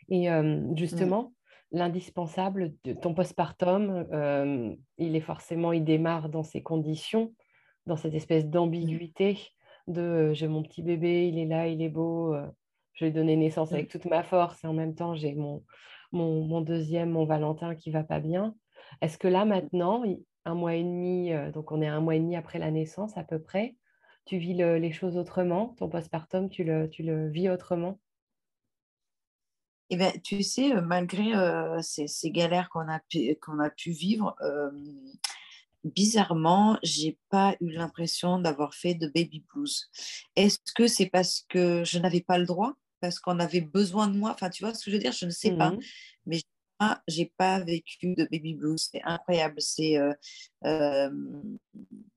Et 0.09 0.29
justement, 0.77 1.33
l'indispensable 1.73 2.75
de 2.85 2.93
ton 2.93 3.15
postpartum, 3.15 4.07
euh, 4.13 4.75
il 4.99 5.17
est 5.17 5.21
forcément, 5.21 5.73
il 5.73 5.85
démarre 5.85 6.29
dans 6.29 6.43
ces 6.43 6.63
conditions, 6.63 7.35
dans 7.87 7.97
cette 7.97 8.15
espèce 8.15 8.47
d'ambiguïté 8.47 9.39
de 9.89 10.01
euh, 10.01 10.35
j'ai 10.35 10.49
mon 10.49 10.63
petit 10.63 10.83
bébé, 10.83 11.29
il 11.29 11.39
est 11.39 11.47
là, 11.47 11.67
il 11.67 11.83
est 11.83 11.89
beau, 11.89 12.35
euh, 12.35 12.47
je 12.93 13.07
vais 13.07 13.11
donner 13.11 13.37
naissance 13.37 13.73
avec 13.73 13.89
toute 13.89 14.05
ma 14.05 14.23
force 14.23 14.63
et 14.63 14.67
en 14.67 14.75
même 14.75 14.95
temps 14.95 15.15
j'ai 15.15 15.35
mon, 15.35 15.65
mon, 16.13 16.61
deuxième, 16.61 17.11
mon 17.11 17.25
Valentin 17.25 17.75
qui 17.75 17.91
va 17.91 18.05
pas 18.05 18.21
bien. 18.21 18.55
Est-ce 19.01 19.17
que 19.17 19.29
là 19.29 19.45
maintenant, 19.45 20.05
un 20.45 20.55
mois 20.55 20.75
et 20.75 20.85
demi, 20.85 21.33
donc 21.53 21.73
on 21.73 21.81
est 21.81 21.89
un 21.89 22.01
mois 22.01 22.17
et 22.17 22.21
demi 22.21 22.37
après 22.37 22.59
la 22.59 22.71
naissance 22.71 23.17
à 23.17 23.25
peu 23.25 23.41
près, 23.41 23.77
tu 24.27 24.37
vis 24.37 24.55
les 24.55 24.93
choses 24.93 25.17
autrement, 25.17 25.75
ton 25.79 25.89
postpartum, 25.89 26.51
tu 26.51 26.65
le, 26.65 26.89
tu 26.91 27.03
le 27.03 27.29
vis 27.29 27.49
autrement? 27.49 27.99
Eh 29.93 29.97
ben, 29.99 30.11
tu 30.23 30.43
sais, 30.43 30.75
euh, 30.75 30.81
malgré 30.81 31.35
euh, 31.35 31.79
ces, 31.83 32.31
galères 32.31 32.71
qu'on 32.71 32.89
a, 32.89 32.99
pu, 33.11 33.37
qu'on 33.43 33.59
a 33.59 33.69
pu 33.69 33.91
vivre, 33.91 34.35
euh, 34.41 34.71
bizarrement, 35.85 36.79
j'ai 36.83 37.19
pas 37.29 37.57
eu 37.61 37.73
l'impression 37.73 38.39
d'avoir 38.39 38.75
fait 38.75 38.95
de 38.95 39.07
baby 39.09 39.45
blues. 39.53 39.91
Est-ce 40.35 40.61
que 40.75 40.87
c'est 40.87 41.11
parce 41.11 41.45
que 41.47 41.85
je 41.85 41.99
n'avais 41.99 42.23
pas 42.23 42.39
le 42.39 42.47
droit, 42.47 42.73
parce 43.01 43.19
qu'on 43.19 43.39
avait 43.39 43.61
besoin 43.61 44.09
de 44.09 44.17
moi? 44.17 44.31
Enfin, 44.31 44.49
tu 44.49 44.65
vois 44.65 44.73
ce 44.73 44.83
que 44.83 44.91
je 44.91 44.97
veux 44.97 45.03
dire? 45.03 45.13
Je 45.13 45.27
ne 45.27 45.31
sais 45.31 45.55
pas. 45.59 45.73
Mmh. 45.73 45.81
Mais 46.25 46.37
j'ai 46.39 46.47
j'ai 47.09 47.33
pas 47.37 47.61
vécu 47.61 48.15
de 48.15 48.25
baby 48.31 48.55
blues. 48.55 48.89
C'est 48.91 49.03
incroyable. 49.05 49.61
C'est, 49.61 49.99
euh, 49.99 50.13
euh, 50.65 51.11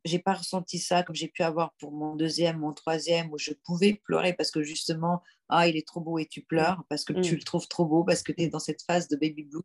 j'ai 0.03 0.19
pas 0.19 0.33
ressenti 0.33 0.79
ça 0.79 1.03
comme 1.03 1.15
j'ai 1.15 1.27
pu 1.27 1.43
avoir 1.43 1.73
pour 1.79 1.91
mon 1.91 2.15
deuxième, 2.15 2.59
mon 2.59 2.73
troisième, 2.73 3.31
où 3.31 3.37
je 3.37 3.51
pouvais 3.65 4.01
pleurer 4.05 4.33
parce 4.33 4.51
que 4.51 4.63
justement, 4.63 5.21
ah, 5.49 5.67
il 5.67 5.77
est 5.77 5.87
trop 5.87 6.01
beau 6.01 6.17
et 6.17 6.25
tu 6.25 6.41
pleures 6.41 6.83
parce 6.89 7.03
que 7.03 7.13
tu 7.13 7.33
mm. 7.33 7.37
le 7.37 7.43
trouves 7.43 7.67
trop 7.67 7.85
beau, 7.85 8.03
parce 8.03 8.23
que 8.23 8.31
tu 8.31 8.43
es 8.43 8.49
dans 8.49 8.59
cette 8.59 8.81
phase 8.81 9.07
de 9.07 9.15
baby 9.15 9.43
blues 9.43 9.63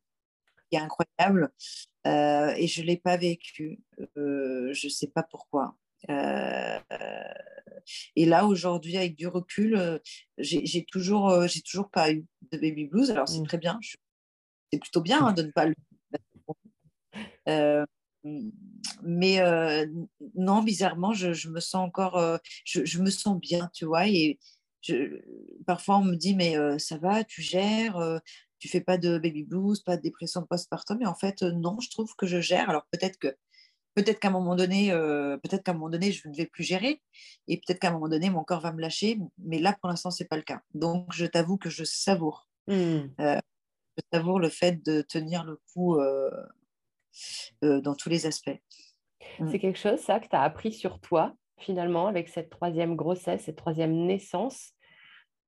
qui 0.71 0.77
est 0.77 0.81
incroyable. 0.81 1.53
Euh, 2.07 2.55
et 2.57 2.67
je 2.67 2.83
l'ai 2.83 2.97
pas 2.97 3.17
vécu. 3.17 3.81
Euh, 4.17 4.73
je 4.73 4.89
sais 4.89 5.09
pas 5.09 5.23
pourquoi. 5.23 5.77
Euh, 6.09 6.79
et 8.17 8.25
là, 8.25 8.47
aujourd'hui, 8.47 8.97
avec 8.97 9.17
du 9.17 9.27
recul, 9.27 10.01
j'ai 10.39 10.85
toujours, 10.91 11.47
j'ai 11.47 11.63
toujours 11.63 11.91
pas 11.91 12.13
eu 12.13 12.25
de 12.53 12.59
baby 12.59 12.87
blues. 12.87 13.11
Alors, 13.11 13.29
c'est 13.29 13.41
mm. 13.41 13.47
très 13.47 13.59
bien. 13.59 13.79
C'est 14.73 14.79
plutôt 14.79 15.03
bien 15.03 15.27
hein, 15.27 15.33
de 15.33 15.43
ne 15.43 15.51
pas 15.51 15.67
le. 15.67 15.75
Mais 19.03 19.43
non, 20.35 20.63
bizarrement, 20.63 21.13
je, 21.15 21.33
je, 21.33 21.49
me 21.49 21.61
sens 21.61 21.87
encore, 21.87 22.39
je, 22.65 22.85
je, 22.85 22.99
me 23.01 23.11
sens 23.11 23.39
bien, 23.41 23.71
tu 23.73 23.87
vois. 23.87 24.07
Et 24.09 24.39
je, 24.81 25.21
parfois, 25.67 25.99
on 25.99 26.05
me 26.05 26.17
dit, 26.17 26.35
mais 26.35 26.57
ça 26.79 26.99
va, 26.99 27.25
tu 27.25 27.43
gères, 27.43 28.21
tu 28.59 28.69
fais 28.69 28.81
pas 28.81 28.99
de 28.99 29.19
baby 29.19 29.45
blues, 29.45 29.81
pas 29.81 29.97
de 29.97 30.03
dépression 30.03 30.43
postpartum. 30.45 30.99
Mais 30.99 31.07
en 31.07 31.15
fait, 31.15 31.43
non, 31.43 31.79
je 31.81 31.91
trouve 31.91 32.15
que 32.17 32.27
je 32.27 32.41
gère. 32.41 32.71
Alors 32.71 32.87
peut-être 32.91 33.19
que 33.19 33.37
peut-être 33.95 34.21
qu'à 34.21 34.29
un 34.29 34.33
moment 34.33 34.57
donné, 34.57 34.91
peut-être 35.43 35.63
qu'à 35.63 35.73
un 35.73 35.75
moment 35.75 35.91
donné, 35.91 36.13
je 36.13 36.29
ne 36.29 36.35
vais 36.35 36.47
plus 36.47 36.65
gérer, 36.65 37.03
et 37.49 37.57
peut-être 37.59 37.81
qu'à 37.81 37.89
un 37.89 37.93
moment 37.93 38.09
donné, 38.09 38.31
mon 38.31 38.45
corps 38.45 38.61
va 38.61 38.73
me 38.73 38.81
lâcher. 38.81 39.19
Mais 39.39 39.59
là, 39.59 39.77
pour 39.81 39.89
l'instant, 39.89 40.11
c'est 40.11 40.29
pas 40.29 40.37
le 40.37 40.43
cas. 40.43 40.61
Donc, 40.75 41.07
je 41.13 41.27
t'avoue 41.27 41.57
que 41.57 41.71
je 41.71 41.85
savoure. 41.85 42.49
Mmh 42.67 43.09
je 43.97 44.03
savoure 44.19 44.41
le 44.41 44.49
fait 44.49 44.83
de 44.85 45.03
tenir 45.03 45.45
le 45.45 45.61
coup 45.73 45.97
euh, 45.97 46.31
euh, 47.65 47.81
dans 47.81 47.95
tous 47.95 48.09
les 48.09 48.27
aspects. 48.27 48.59
Mm. 49.39 49.51
C'est 49.51 49.59
quelque 49.59 49.79
chose, 49.79 50.01
ça, 50.01 50.21
que 50.21 50.29
tu 50.29 50.37
as 50.37 50.43
appris 50.43 50.73
sur 50.73 51.01
toi, 51.01 51.35
finalement, 51.63 52.07
avec 52.07 52.29
cette 52.29 52.51
troisième 52.51 52.97
grossesse, 52.97 53.45
cette 53.45 53.57
troisième 53.57 54.07
naissance. 54.07 54.73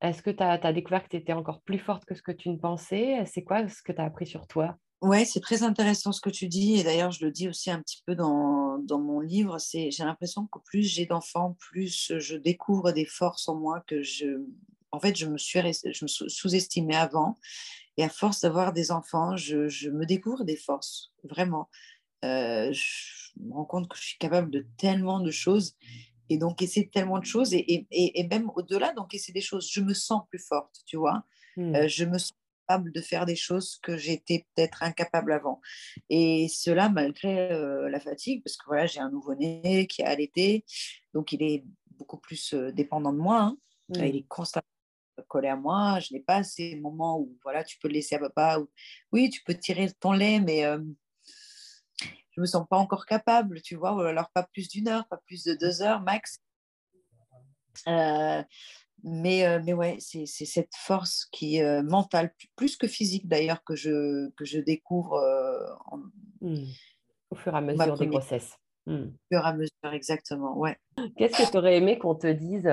Est-ce 0.01 0.22
que 0.22 0.31
tu 0.31 0.42
as, 0.42 0.72
découvert 0.72 1.05
que 1.05 1.11
tu 1.11 1.16
étais 1.16 1.33
encore 1.33 1.62
plus 1.62 1.79
forte 1.79 2.05
que 2.05 2.14
ce 2.14 2.22
que 2.22 2.33
tu 2.33 2.48
ne 2.48 2.57
pensais? 2.57 3.25
C'est 3.27 3.44
quoi 3.44 3.68
ce 3.68 3.83
que 3.83 3.92
tu 3.92 4.01
as 4.01 4.05
appris 4.05 4.27
sur 4.27 4.46
toi? 4.46 4.77
Ouais, 5.01 5.25
c'est 5.25 5.40
très 5.40 5.62
intéressant 5.62 6.12
ce 6.12 6.20
que 6.20 6.31
tu 6.31 6.48
dis. 6.48 6.75
Et 6.75 6.85
d'ailleurs, 6.85 7.11
je 7.11 7.25
le 7.25 7.31
dis 7.31 7.48
aussi 7.48 7.70
un 7.70 7.81
petit 7.81 8.03
peu 8.07 8.14
dans, 8.14 8.79
mon 8.88 9.20
livre. 9.20 9.57
J'ai 9.72 9.90
l'impression 10.01 10.46
que 10.46 10.59
plus 10.64 10.83
j'ai 10.83 11.07
d'enfants, 11.07 11.57
plus 11.59 12.12
je 12.18 12.37
découvre 12.37 12.92
des 12.92 13.07
forces 13.07 13.48
en 13.48 13.57
moi 13.57 13.83
que 13.87 14.03
je, 14.03 14.44
en 14.92 15.01
fait, 15.01 15.16
je 15.16 15.27
me 15.27 15.38
suis, 15.38 15.61
je 15.61 16.05
me 16.05 16.29
sous-estimais 16.29 16.96
avant. 16.96 17.38
Et 17.96 18.05
à 18.05 18.09
force 18.09 18.40
d'avoir 18.40 18.72
des 18.72 18.90
enfants, 18.90 19.37
je, 19.37 19.90
me 19.90 20.07
découvre 20.07 20.44
des 20.44 20.57
forces, 20.57 21.12
vraiment. 21.25 21.68
Euh, 22.24 22.72
je 22.72 23.40
me 23.40 23.52
rends 23.52 23.64
compte 23.64 23.88
que 23.88 23.96
je 23.96 24.02
suis 24.02 24.18
capable 24.18 24.50
de 24.50 24.66
tellement 24.76 25.20
de 25.20 25.30
choses 25.30 25.76
et 26.28 26.38
donc 26.38 26.62
essayer 26.62 26.88
tellement 26.88 27.18
de 27.18 27.24
choses 27.24 27.52
et, 27.52 27.87
et, 27.90 28.28
même 28.28 28.50
au-delà 28.54 28.92
d'encaisser 28.92 29.32
des 29.32 29.40
choses, 29.40 29.68
je 29.70 29.80
me 29.80 29.92
sens 29.92 30.22
plus 30.28 30.38
forte, 30.38 30.76
tu 30.87 30.96
vois. 30.96 31.24
Hmm. 31.56 31.74
Euh, 31.74 31.88
je 31.88 32.04
me 32.04 32.18
sens 32.18 32.32
capable 32.66 32.92
de 32.92 33.00
faire 33.00 33.26
des 33.26 33.37
choses 33.37 33.78
que 33.82 33.96
j'étais 33.96 34.46
peut-être 34.54 34.82
incapable 34.82 35.32
avant. 35.32 35.61
Et 36.08 36.48
cela 36.48 36.88
malgré 36.88 37.52
euh, 37.52 37.90
la 37.90 38.00
fatigue, 38.00 38.42
parce 38.44 38.56
que 38.56 38.64
voilà, 38.66 38.87
j'ai 38.87 39.00
un 39.00 39.11
nouveau-né 39.11 39.87
qui 39.88 40.02
a 40.02 40.08
allaité, 40.08 40.64
donc 41.12 41.32
il 41.32 41.42
est 41.42 41.64
beaucoup 41.98 42.18
plus 42.18 42.54
dépendant 42.54 43.12
de 43.12 43.18
moi. 43.18 43.40
Hein. 43.40 43.58
Hmm. 43.88 44.04
Il 44.04 44.16
est 44.16 44.28
constamment 44.28 44.64
collé 45.28 45.48
à 45.48 45.56
moi. 45.56 45.98
Je 46.00 46.14
n'ai 46.14 46.20
pas 46.20 46.42
ces 46.42 46.76
moments 46.76 47.18
où 47.18 47.37
voilà, 47.42 47.64
tu 47.64 47.78
peux 47.78 47.88
le 47.88 47.94
laisser 47.94 48.14
à 48.14 48.18
papa. 48.18 48.58
Ou... 48.61 48.70
Oui, 49.12 49.28
tu 49.28 49.42
peux 49.44 49.54
tirer 49.54 49.90
ton 50.00 50.12
lait, 50.12 50.40
mais 50.40 50.64
je 52.33 52.40
me 52.40 52.47
sens 52.47 52.66
pas 52.68 52.77
encore 52.77 53.07
capable, 53.07 53.62
tu 53.62 53.77
vois. 53.77 53.95
Ou 53.95 54.01
alors 54.01 54.31
pas 54.35 54.42
plus 54.53 54.68
d'une 54.68 54.88
heure, 54.88 55.07
pas 55.09 55.18
plus 55.27 55.45
de 55.45 55.55
deux 55.55 55.83
heures 55.83 56.03
max. 56.03 56.40
Euh, 57.88 58.42
mais, 59.05 59.47
euh, 59.47 59.61
mais 59.64 59.73
ouais, 59.73 59.97
c'est 60.01 60.27
cette 60.27 60.75
force 60.77 61.27
qui 61.33 61.57
est 61.57 61.83
mentale, 61.83 62.35
plus 62.57 62.77
que 62.77 62.87
physique 62.87 63.27
d'ailleurs, 63.29 63.64
que 63.64 63.75
je, 63.75 64.31
que 64.37 64.45
je 64.45 64.59
découvre 64.59 65.18
mmh. 66.40 66.64
au 67.31 67.35
fur 67.35 67.55
et 67.55 67.57
à 67.57 67.61
mesure 67.61 67.97
des 67.97 68.07
grossesses. 68.07 68.57
Mmh. 68.87 68.92
Au 68.95 69.35
fur 69.35 69.45
et 69.45 69.49
à 69.49 69.53
mesure, 69.55 69.92
exactement, 69.92 70.57
ouais. 70.57 70.77
Qu'est-ce 71.16 71.37
que 71.42 71.51
tu 71.51 71.57
aurais 71.57 71.77
aimé 71.77 71.99
qu'on 71.99 72.14
te 72.14 72.27
dise 72.27 72.68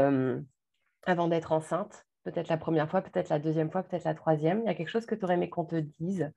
avant 1.06 1.28
d'être 1.28 1.52
enceinte? 1.52 2.06
Peut-être 2.24 2.50
la 2.50 2.58
première 2.58 2.91
fois, 2.91 3.02
peut-être 3.02 3.30
la 3.30 3.39
deuxième 3.39 3.72
fois, 3.72 3.82
peut-être 3.82 4.04
la 4.04 4.13
troisième. 4.13 4.60
Il 4.60 4.65
y 4.65 4.69
a 4.69 4.76
quelque 4.76 4.89
chose 4.89 5.06
que 5.06 5.15
tu 5.15 5.24
aurais 5.24 5.36
aimé 5.36 5.50
qu'on 5.50 5.65
te 5.65 5.78
dise, 6.00 6.32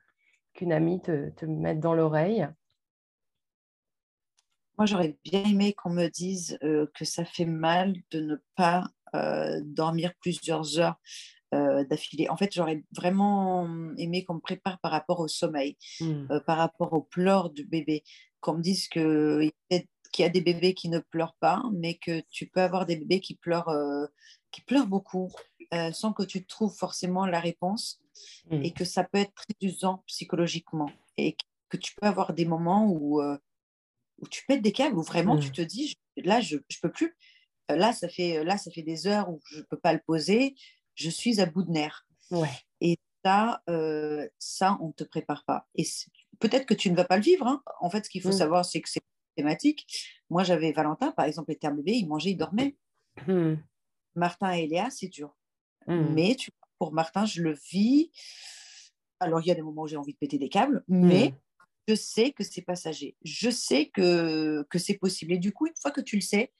qu'une 0.54 0.72
amie 0.72 1.02
te, 1.02 1.30
te 1.30 1.44
mette 1.44 1.80
dans 1.80 1.94
l'oreille? 1.94 2.46
Moi, 4.82 4.88
j'aurais 4.88 5.16
bien 5.22 5.44
aimé 5.44 5.74
qu'on 5.74 5.90
me 5.90 6.08
dise 6.08 6.58
euh, 6.64 6.88
que 6.92 7.04
ça 7.04 7.24
fait 7.24 7.44
mal 7.44 7.94
de 8.10 8.18
ne 8.18 8.34
pas 8.56 8.82
euh, 9.14 9.60
dormir 9.62 10.12
plusieurs 10.20 10.80
heures 10.80 10.96
euh, 11.54 11.84
d'affilée. 11.84 12.28
En 12.28 12.36
fait, 12.36 12.52
j'aurais 12.52 12.82
vraiment 12.90 13.68
aimé 13.96 14.24
qu'on 14.24 14.34
me 14.34 14.40
prépare 14.40 14.80
par 14.80 14.90
rapport 14.90 15.20
au 15.20 15.28
sommeil, 15.28 15.76
hmm. 16.00 16.40
par 16.48 16.58
rapport 16.58 16.94
au 16.94 17.00
pleurs 17.00 17.50
du 17.50 17.64
bébé, 17.64 18.02
qu'on 18.40 18.54
me 18.54 18.60
dise 18.60 18.88
qu'il 18.88 19.52
y 19.70 20.24
a 20.24 20.28
des 20.28 20.40
bébés 20.40 20.74
qui 20.74 20.88
ne 20.88 20.98
pleurent 20.98 21.36
pas, 21.38 21.62
mais 21.72 21.94
que 21.94 22.20
tu 22.32 22.48
peux 22.48 22.60
avoir 22.60 22.84
des 22.84 22.96
bébés 22.96 23.20
qui 23.20 23.36
pleurent, 23.36 23.72
qui 24.50 24.62
pleurent 24.62 24.88
beaucoup, 24.88 25.30
sans 25.92 26.12
que 26.12 26.24
tu 26.24 26.44
trouves 26.44 26.74
forcément 26.74 27.24
la 27.26 27.38
réponse 27.38 28.00
mm. 28.50 28.64
et 28.64 28.72
que 28.72 28.84
ça 28.84 29.04
peut 29.04 29.18
être 29.18 29.34
très 29.34 29.54
usant 29.60 30.02
psychologiquement 30.08 30.90
et 31.18 31.36
que 31.68 31.76
tu 31.76 31.94
peux 31.94 32.08
avoir 32.08 32.32
des 32.32 32.46
moments 32.46 32.90
où, 32.90 33.22
où 34.22 34.28
tu 34.28 34.44
pètes 34.46 34.62
des 34.62 34.72
câbles, 34.72 34.96
où 34.96 35.02
vraiment 35.02 35.38
tu 35.38 35.48
mm. 35.48 35.52
te 35.52 35.62
dis, 35.62 35.94
là, 36.16 36.40
je 36.40 36.56
ne 36.56 36.62
peux 36.80 36.90
plus. 36.90 37.16
Euh, 37.70 37.76
là, 37.76 37.92
ça 37.92 38.08
fait, 38.08 38.42
là, 38.44 38.56
ça 38.56 38.70
fait 38.70 38.82
des 38.82 39.06
heures 39.06 39.28
où 39.28 39.40
je 39.50 39.58
ne 39.58 39.64
peux 39.64 39.78
pas 39.78 39.92
le 39.92 40.00
poser. 40.06 40.54
Je 40.94 41.10
suis 41.10 41.40
à 41.40 41.46
bout 41.46 41.62
de 41.62 41.70
nerfs. 41.70 42.06
Ouais. 42.30 42.48
Et 42.80 42.96
ça, 43.24 43.62
ça, 44.38 44.78
on 44.80 44.88
ne 44.88 44.92
te 44.92 45.04
prépare 45.04 45.44
pas. 45.44 45.68
Et 45.74 45.86
peut-être 46.40 46.66
que 46.66 46.74
tu 46.74 46.90
ne 46.90 46.96
vas 46.96 47.04
pas 47.04 47.16
le 47.16 47.22
vivre. 47.22 47.46
Hein. 47.46 47.62
En 47.80 47.90
fait, 47.90 48.04
ce 48.04 48.10
qu'il 48.10 48.22
faut 48.22 48.30
mm. 48.30 48.32
savoir, 48.32 48.64
c'est 48.64 48.80
que 48.80 48.88
c'est 48.88 49.02
thématique. 49.36 49.86
Moi, 50.30 50.44
j'avais 50.44 50.72
Valentin, 50.72 51.12
par 51.12 51.26
exemple, 51.26 51.52
était 51.52 51.66
un 51.66 51.74
bébé, 51.74 51.92
il 51.92 52.06
mangeait, 52.06 52.30
il 52.30 52.36
dormait. 52.36 52.76
Martin 54.14 54.52
et 54.52 54.66
Léa, 54.66 54.90
c'est 54.90 55.08
dur. 55.08 55.34
Mmh. 55.86 56.14
Mais 56.14 56.34
tu, 56.34 56.50
pour 56.78 56.92
Martin, 56.92 57.24
je 57.24 57.42
le 57.42 57.54
vis. 57.70 58.10
Alors, 59.20 59.40
il 59.40 59.46
y 59.46 59.50
a 59.50 59.54
des 59.54 59.62
moments 59.62 59.82
où 59.82 59.86
j'ai 59.86 59.96
envie 59.96 60.12
de 60.12 60.18
péter 60.18 60.38
des 60.38 60.48
câbles, 60.48 60.84
mais 60.88 61.30
mmh. 61.30 61.38
Je 61.88 61.94
sais 61.94 62.32
que 62.32 62.44
c'est 62.44 62.62
passager. 62.62 63.16
Je 63.24 63.50
sais 63.50 63.86
que, 63.86 64.62
que 64.70 64.78
c'est 64.78 64.98
possible. 64.98 65.32
Et 65.32 65.38
du 65.38 65.52
coup, 65.52 65.66
une 65.66 65.76
fois 65.80 65.90
que 65.90 66.00
tu 66.00 66.16
le 66.16 66.22
sais, 66.22 66.52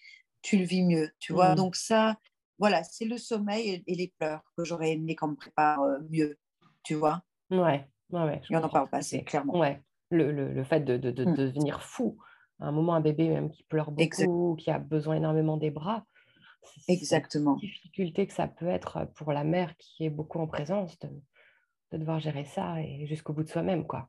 tu 0.42 0.56
le 0.58 0.64
vis 0.64 0.82
mieux. 0.82 1.10
Tu 1.18 1.32
vois, 1.32 1.52
mmh. 1.52 1.56
donc 1.56 1.76
ça, 1.76 2.16
voilà, 2.58 2.82
c'est 2.84 3.04
le 3.04 3.18
sommeil 3.18 3.82
et, 3.86 3.94
les 3.94 4.12
pleurs 4.18 4.42
que 4.56 4.64
j'aurais 4.64 4.92
aimé 4.92 5.14
qu'on 5.14 5.28
me 5.28 5.36
prépare 5.36 5.82
euh, 5.82 5.98
mieux. 6.10 6.38
Tu 6.82 6.94
vois 6.94 7.22
Ouais, 7.50 7.86
ouais, 8.10 8.24
ouais. 8.24 8.40
Et 8.50 8.56
on 8.56 8.60
n'en 8.60 8.68
parle 8.68 8.88
pas 8.88 8.98
assez, 8.98 9.22
clairement. 9.22 9.58
Ouais, 9.58 9.80
le, 10.10 10.32
le, 10.32 10.52
le 10.52 10.64
fait 10.64 10.80
de, 10.80 10.96
de, 10.96 11.10
de, 11.10 11.24
devenir 11.24 11.82
fou. 11.82 12.18
À 12.60 12.66
un 12.66 12.72
moment, 12.72 12.94
un 12.94 13.00
bébé 13.00 13.28
même 13.28 13.50
qui 13.50 13.64
pleure 13.64 13.90
beaucoup, 13.90 14.56
qui 14.56 14.70
a 14.70 14.78
besoin 14.78 15.16
énormément 15.16 15.56
des 15.56 15.70
bras, 15.70 16.06
Exactement. 16.88 17.56
difficulté 17.56 18.26
que 18.26 18.32
ça 18.32 18.46
peut 18.46 18.68
être 18.68 19.06
pour 19.14 19.32
la 19.32 19.44
mère 19.44 19.76
qui 19.76 20.04
est 20.04 20.10
beaucoup 20.10 20.38
en 20.38 20.46
présence 20.46 20.98
de, 21.00 21.08
devoir 21.98 22.20
gérer 22.20 22.44
ça 22.44 22.80
et 22.80 23.06
jusqu'au 23.06 23.32
bout 23.32 23.42
de 23.42 23.48
soi-même, 23.48 23.86
quoi. 23.86 24.08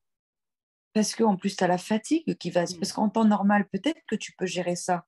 Parce 0.93 1.15
qu'en 1.15 1.35
plus, 1.35 1.55
tu 1.55 1.63
as 1.63 1.67
la 1.67 1.77
fatigue 1.77 2.35
qui 2.37 2.51
va. 2.51 2.63
Mmh. 2.63 2.77
Parce 2.79 2.93
qu'en 2.93 3.09
temps 3.09 3.25
normal, 3.25 3.67
peut-être 3.71 4.01
que 4.07 4.15
tu 4.15 4.33
peux 4.33 4.45
gérer 4.45 4.75
ça 4.75 5.05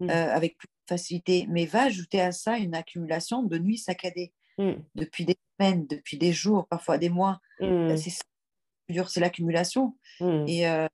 mmh. 0.00 0.10
euh, 0.10 0.34
avec 0.34 0.58
plus 0.58 0.66
de 0.66 0.88
facilité, 0.88 1.46
mais 1.48 1.66
va 1.66 1.84
ajouter 1.84 2.20
à 2.20 2.32
ça 2.32 2.58
une 2.58 2.74
accumulation 2.74 3.42
de 3.42 3.58
nuits 3.58 3.78
saccadées 3.78 4.32
mmh. 4.58 4.72
depuis 4.94 5.24
des 5.24 5.36
semaines, 5.58 5.86
depuis 5.86 6.18
des 6.18 6.32
jours, 6.32 6.66
parfois 6.68 6.98
des 6.98 7.08
mois. 7.08 7.40
Euh, 7.60 7.96
c'est 7.96 8.10
ça 8.10 8.22
c'est 9.08 9.20
l'accumulation. 9.20 9.96
Et 10.20 10.68
euh, 10.68 10.86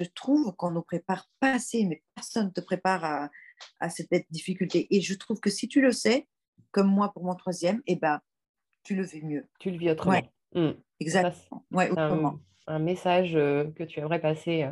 je 0.00 0.08
trouve 0.14 0.54
qu'on 0.56 0.72
ne 0.72 0.80
prépare 0.80 1.30
pas 1.40 1.52
assez, 1.52 1.84
mais 1.84 2.02
personne 2.14 2.46
ne 2.46 2.50
te 2.50 2.60
prépare 2.60 3.04
à, 3.04 3.30
à 3.80 3.88
cette 3.88 4.10
difficulté. 4.30 4.86
Et 4.90 5.00
je 5.00 5.14
trouve 5.14 5.40
que 5.40 5.50
si 5.50 5.68
tu 5.68 5.80
le 5.80 5.92
sais, 5.92 6.26
comme 6.72 6.88
moi 6.88 7.12
pour 7.12 7.24
mon 7.24 7.34
troisième, 7.34 7.82
eh 7.86 7.96
ben, 7.96 8.20
tu 8.82 8.94
le 8.94 9.04
vis 9.04 9.22
mieux. 9.22 9.48
Tu 9.58 9.70
le 9.70 9.78
vis 9.78 9.90
autrement. 9.90 10.20
Mmh. 10.56 10.70
Exactement. 11.00 11.64
Ouais, 11.70 11.90
autrement. 11.90 12.40
Un, 12.66 12.78
message 12.80 13.34
que 13.34 13.84
tu 13.84 14.00
aimerais 14.00 14.20
passer, 14.20 14.68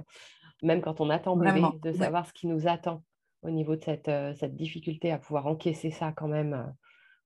même 0.62 0.80
quand 0.80 1.00
on 1.00 1.10
attend 1.10 1.36
bébé, 1.36 1.62
de 1.82 1.92
savoir 1.92 2.26
ce 2.26 2.32
qui 2.32 2.48
nous 2.48 2.66
attend 2.66 3.04
au 3.42 3.50
niveau 3.50 3.76
de 3.76 3.84
cette, 3.84 4.10
cette 4.38 4.56
difficulté 4.56 5.12
à 5.12 5.18
pouvoir 5.18 5.46
encaisser 5.46 5.90
ça 5.92 6.12
quand 6.12 6.26
même. 6.26 6.74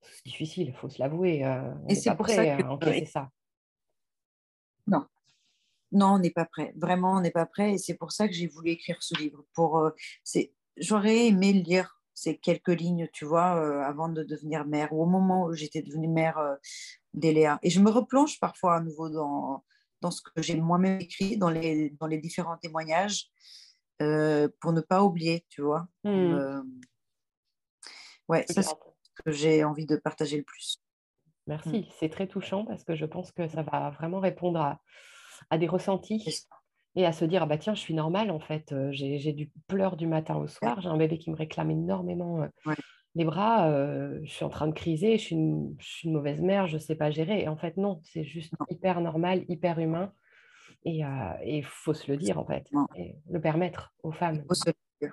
c'est 0.03 0.25
difficile, 0.27 0.68
il 0.68 0.75
faut 0.75 0.90
se 0.90 0.99
l'avouer. 0.99 1.47
Et 1.88 1.94
c'est 1.94 2.14
pour 2.14 2.29
ça 2.29 2.44
que... 2.44 2.62
à 2.62 2.71
encaisser 2.71 3.07
ça. 3.07 3.31
Non, 4.87 5.07
non, 5.92 6.14
on 6.14 6.18
n'est 6.18 6.31
pas 6.31 6.44
prêt. 6.44 6.73
Vraiment, 6.77 7.16
on 7.16 7.21
n'est 7.21 7.31
pas 7.31 7.47
prêt. 7.47 7.75
Et 7.75 7.79
c'est 7.79 7.94
pour 7.94 8.12
ça 8.12 8.29
que 8.29 8.35
j'ai 8.35 8.47
voulu 8.47 8.71
écrire 8.71 8.97
ce 9.01 9.18
livre. 9.18 9.44
Pour, 9.55 9.90
c'est 10.23 10.53
j'aurais 10.77 11.27
aimé 11.27 11.53
lire 11.53 11.98
ces 12.19 12.37
quelques 12.37 12.69
lignes, 12.69 13.09
tu 13.13 13.25
vois, 13.25 13.57
euh, 13.57 13.83
avant 13.83 14.09
de 14.09 14.25
devenir 14.25 14.67
mère, 14.67 14.93
ou 14.93 15.03
au 15.03 15.07
moment 15.07 15.45
où 15.45 15.53
j'étais 15.53 15.83
devenue 15.83 16.09
mère 16.09 16.39
euh, 16.39 16.57
d'Eléa. 17.15 17.59
Et 17.63 17.71
je 17.71 17.81
me 17.81 17.91
replonge 17.91 18.41
parfois 18.41 18.77
à 18.77 18.81
nouveau 18.81 19.09
dans, 19.09 19.65
dans 20.01 20.11
ce 20.11 20.21
que 20.23 20.43
j'ai 20.43 20.61
moi-même 20.61 21.01
écrit, 21.01 21.37
dans 21.37 21.51
les, 21.51 21.91
dans 21.91 22.07
les 22.07 22.19
différents 22.19 22.57
témoignages, 22.57 23.31
euh, 24.03 24.49
pour 24.61 24.73
ne 24.73 24.81
pas 24.81 25.05
oublier, 25.05 25.47
tu 25.49 25.63
vois. 25.63 25.87
Mmh. 26.05 26.63
Ouais, 28.29 28.45
c'est 28.49 28.63
ce 28.63 28.75
que 29.25 29.31
j'ai 29.31 29.65
envie 29.65 29.87
de 29.87 29.97
partager 29.97 30.39
le 30.39 30.45
plus. 30.45 30.83
Merci, 31.47 31.81
mmh. 31.81 31.87
c'est 31.99 32.11
très 32.11 32.27
touchant 32.27 32.65
parce 32.65 32.85
que 32.85 32.95
je 32.95 33.07
pense 33.07 33.33
que 33.33 33.49
ça 33.49 33.63
va 33.63 33.91
vraiment 33.91 34.21
répondre 34.21 34.61
à, 34.61 34.81
à 35.51 35.59
des 35.59 35.69
ressentis 35.69 36.19
et 36.99 37.07
à 37.07 37.13
se 37.13 37.25
dire, 37.25 37.45
ah 37.45 37.47
bah 37.47 37.59
tiens, 37.59 37.75
je 37.75 37.81
suis 37.81 37.95
normale 37.95 38.31
en 38.33 38.41
fait, 38.41 38.75
j'ai 38.91 39.33
du 39.33 39.51
pleur 39.69 39.97
du 39.97 40.09
matin 40.09 40.37
au 40.37 40.49
soir, 40.49 40.81
j'ai 40.81 40.89
un 40.89 40.97
bébé 40.97 41.17
qui 41.17 41.31
me 41.31 41.37
réclame 41.37 41.71
énormément 41.71 42.45
les 43.15 43.25
bras, 43.25 43.71
je 44.23 44.31
suis 44.31 44.45
en 44.45 44.49
train 44.49 44.69
de 44.69 44.73
criser, 44.73 45.19
je 45.19 45.23
suis 45.23 45.37
une, 45.37 45.77
mauvaise 46.13 46.41
mère, 46.41 46.67
je 46.69 46.75
ne 46.75 46.79
sais 46.81 46.95
pas 46.95 47.11
gérer. 47.11 47.43
Et 47.43 47.49
en 47.49 47.57
fait, 47.57 47.77
non, 47.77 48.01
c'est 48.05 48.25
juste 48.25 48.53
hyper 48.71 49.01
normal, 49.01 49.45
hyper 49.49 49.79
humain. 49.79 50.13
Et 50.85 51.03
il 51.45 51.65
faut 51.65 51.95
se 51.95 52.11
le 52.11 52.17
dire 52.17 52.39
en 52.39 52.47
fait, 52.47 52.71
et 52.97 53.17
le 53.29 53.41
permettre 53.41 53.93
aux 54.03 54.13
femmes. 54.13 54.45
Faut 54.47 54.55
se 54.55 54.69
le 54.69 54.75
dire, 55.01 55.13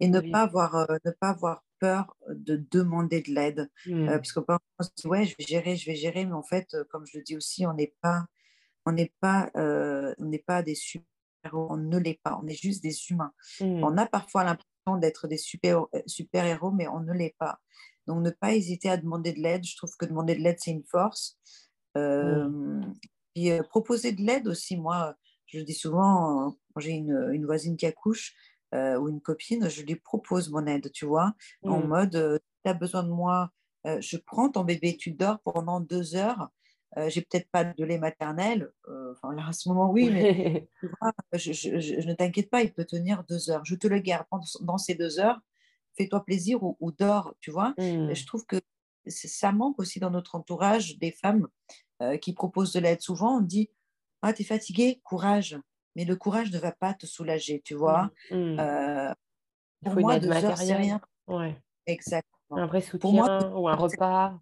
Et 0.00 0.08
ne, 0.08 0.20
pas 0.20 0.42
avoir, 0.42 0.86
ne 1.04 1.10
pas 1.10 1.28
avoir 1.28 1.64
peur 1.80 2.16
de 2.30 2.64
demander 2.70 3.20
de 3.20 3.32
l'aide. 3.32 3.70
Mmh. 3.86 4.18
puisque 4.18 4.40
parfois 4.40 4.64
on 4.78 4.82
se 4.82 4.90
dit, 4.96 5.06
ouais, 5.06 5.24
je 5.24 5.34
vais 5.38 5.44
gérer, 5.44 5.76
je 5.76 5.86
vais 5.90 5.96
gérer, 5.96 6.24
mais 6.24 6.32
en 6.32 6.42
fait, 6.42 6.76
comme 6.90 7.04
je 7.06 7.18
le 7.18 7.24
dis 7.24 7.36
aussi, 7.36 7.66
on 7.66 7.74
n'est 7.74 7.94
pas 8.00 8.24
on 8.88 8.92
n'est 8.92 9.12
pas, 9.20 9.50
euh, 9.56 10.14
on 10.18 10.24
n'est 10.24 10.38
pas 10.38 10.62
des 10.62 10.74
super-héros, 10.74 11.68
on 11.70 11.76
ne 11.76 11.98
l'est 11.98 12.20
pas, 12.22 12.40
on 12.42 12.46
est 12.46 12.60
juste 12.60 12.82
des 12.82 12.96
humains. 13.10 13.32
Mmh. 13.60 13.84
On 13.84 13.98
a 13.98 14.06
parfois 14.06 14.44
l'impression 14.44 14.96
d'être 14.98 15.28
des 15.28 15.36
super, 15.36 15.82
euh, 15.94 16.00
super-héros, 16.06 16.70
mais 16.70 16.88
on 16.88 17.00
ne 17.00 17.12
l'est 17.12 17.36
pas. 17.38 17.60
Donc, 18.06 18.24
ne 18.24 18.30
pas 18.30 18.54
hésiter 18.54 18.88
à 18.88 18.96
demander 18.96 19.34
de 19.34 19.40
l'aide. 19.40 19.62
Je 19.64 19.76
trouve 19.76 19.94
que 19.98 20.06
demander 20.06 20.34
de 20.34 20.40
l'aide, 20.40 20.56
c'est 20.58 20.70
une 20.70 20.84
force. 20.84 21.38
Euh, 21.98 22.48
mmh. 22.48 22.94
Puis 23.34 23.50
proposer 23.68 24.12
de 24.12 24.22
l'aide 24.22 24.48
aussi, 24.48 24.78
moi, 24.78 25.14
je 25.46 25.60
dis 25.60 25.74
souvent, 25.74 26.56
quand 26.72 26.80
j'ai 26.80 26.92
une, 26.92 27.28
une, 27.32 27.44
voisine 27.44 27.76
qui 27.76 27.84
accouche 27.84 28.34
ou 28.72 29.08
une 29.08 29.20
copine, 29.20 29.68
je 29.68 29.82
lui 29.82 29.96
propose 29.96 30.50
mon 30.50 30.66
aide, 30.66 30.90
tu 30.92 31.04
vois, 31.04 31.34
en 31.62 31.80
mmh. 31.80 31.86
mode, 31.86 32.42
tu 32.64 32.70
as 32.70 32.74
besoin 32.74 33.02
de 33.02 33.10
moi, 33.10 33.50
je 33.84 34.16
prends 34.16 34.50
ton 34.50 34.64
bébé, 34.64 34.96
tu 34.96 35.12
dors 35.12 35.40
pendant 35.40 35.80
deux 35.80 36.16
heures, 36.16 36.50
euh, 36.96 37.08
j'ai 37.10 37.20
peut-être 37.20 37.50
pas 37.50 37.64
de 37.64 37.84
lait 37.84 37.98
maternel. 37.98 38.72
Euh, 38.88 39.12
enfin, 39.12 39.34
là, 39.34 39.48
à 39.48 39.52
ce 39.52 39.68
moment, 39.68 39.90
oui, 39.90 40.10
mais 40.10 40.68
je, 41.34 42.06
ne 42.06 42.14
t'inquiète 42.14 42.50
pas, 42.50 42.62
il 42.62 42.72
peut 42.72 42.86
tenir 42.86 43.24
deux 43.28 43.50
heures. 43.50 43.64
Je 43.64 43.74
te 43.74 43.86
le 43.86 43.98
garde 43.98 44.26
pendant 44.30 44.78
ces 44.78 44.94
deux 44.94 45.20
heures. 45.20 45.40
Fais-toi 45.96 46.24
plaisir 46.24 46.60
ou, 46.62 46.92
dors, 46.92 47.34
tu 47.40 47.50
vois. 47.50 47.74
Mmh. 47.78 48.14
Je 48.14 48.26
trouve 48.26 48.46
que 48.46 48.56
ça 49.06 49.52
manque 49.52 49.78
aussi 49.78 50.00
dans 50.00 50.10
notre 50.10 50.34
entourage 50.34 50.98
des 50.98 51.10
femmes 51.10 51.48
euh, 52.02 52.16
qui 52.16 52.32
proposent 52.32 52.72
de 52.72 52.80
l'aide. 52.80 53.00
Souvent, 53.00 53.38
on 53.38 53.40
dit 53.40 53.68
Ah, 54.22 54.32
tu 54.32 54.42
es 54.42 54.44
fatiguée, 54.44 55.00
courage. 55.04 55.58
Mais 55.96 56.04
le 56.04 56.16
courage 56.16 56.52
ne 56.52 56.58
va 56.58 56.72
pas 56.72 56.94
te 56.94 57.06
soulager, 57.06 57.60
tu 57.64 57.74
vois. 57.74 58.10
Mmh. 58.30 58.36
Mmh. 58.36 59.14
pour 59.84 60.00
moi, 60.00 60.18
deux 60.18 60.30
heures, 60.30 60.56
c'est 60.56 60.74
rien. 60.74 61.00
Ouais. 61.26 61.60
Exactement. 61.86 62.38
Un 62.50 62.66
vrai 62.66 62.80
soutien 62.80 63.52
ou 63.52 63.68
un 63.68 63.74
repas. 63.74 64.40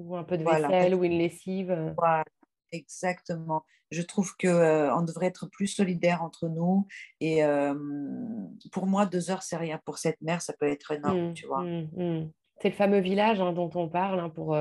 Ou 0.00 0.16
un 0.16 0.24
peu 0.24 0.38
de 0.38 0.44
vaisselle 0.44 0.94
ou 0.94 1.04
une 1.04 1.18
lessive. 1.18 1.70
Euh. 1.70 1.92
Voilà, 1.96 2.24
exactement. 2.72 3.64
Je 3.90 4.02
trouve 4.02 4.36
qu'on 4.36 4.48
euh, 4.48 4.94
on 4.94 5.02
devrait 5.02 5.26
être 5.26 5.46
plus 5.46 5.66
solidaires 5.66 6.22
entre 6.22 6.48
nous. 6.48 6.86
Et 7.20 7.44
euh, 7.44 7.74
pour 8.72 8.86
moi, 8.86 9.06
deux 9.06 9.30
heures, 9.30 9.42
c'est 9.42 9.56
rien. 9.56 9.80
Pour 9.84 9.98
cette 9.98 10.20
mère, 10.22 10.42
ça 10.42 10.52
peut 10.52 10.68
être 10.68 10.92
énorme, 10.92 11.30
mmh, 11.30 11.34
tu 11.34 11.46
vois. 11.46 11.62
Mmh, 11.62 11.88
mmh. 11.96 12.30
C'est 12.62 12.68
le 12.70 12.74
fameux 12.74 13.00
village 13.00 13.40
hein, 13.40 13.52
dont 13.52 13.70
on 13.74 13.88
parle 13.88 14.20
hein, 14.20 14.28
pour, 14.28 14.56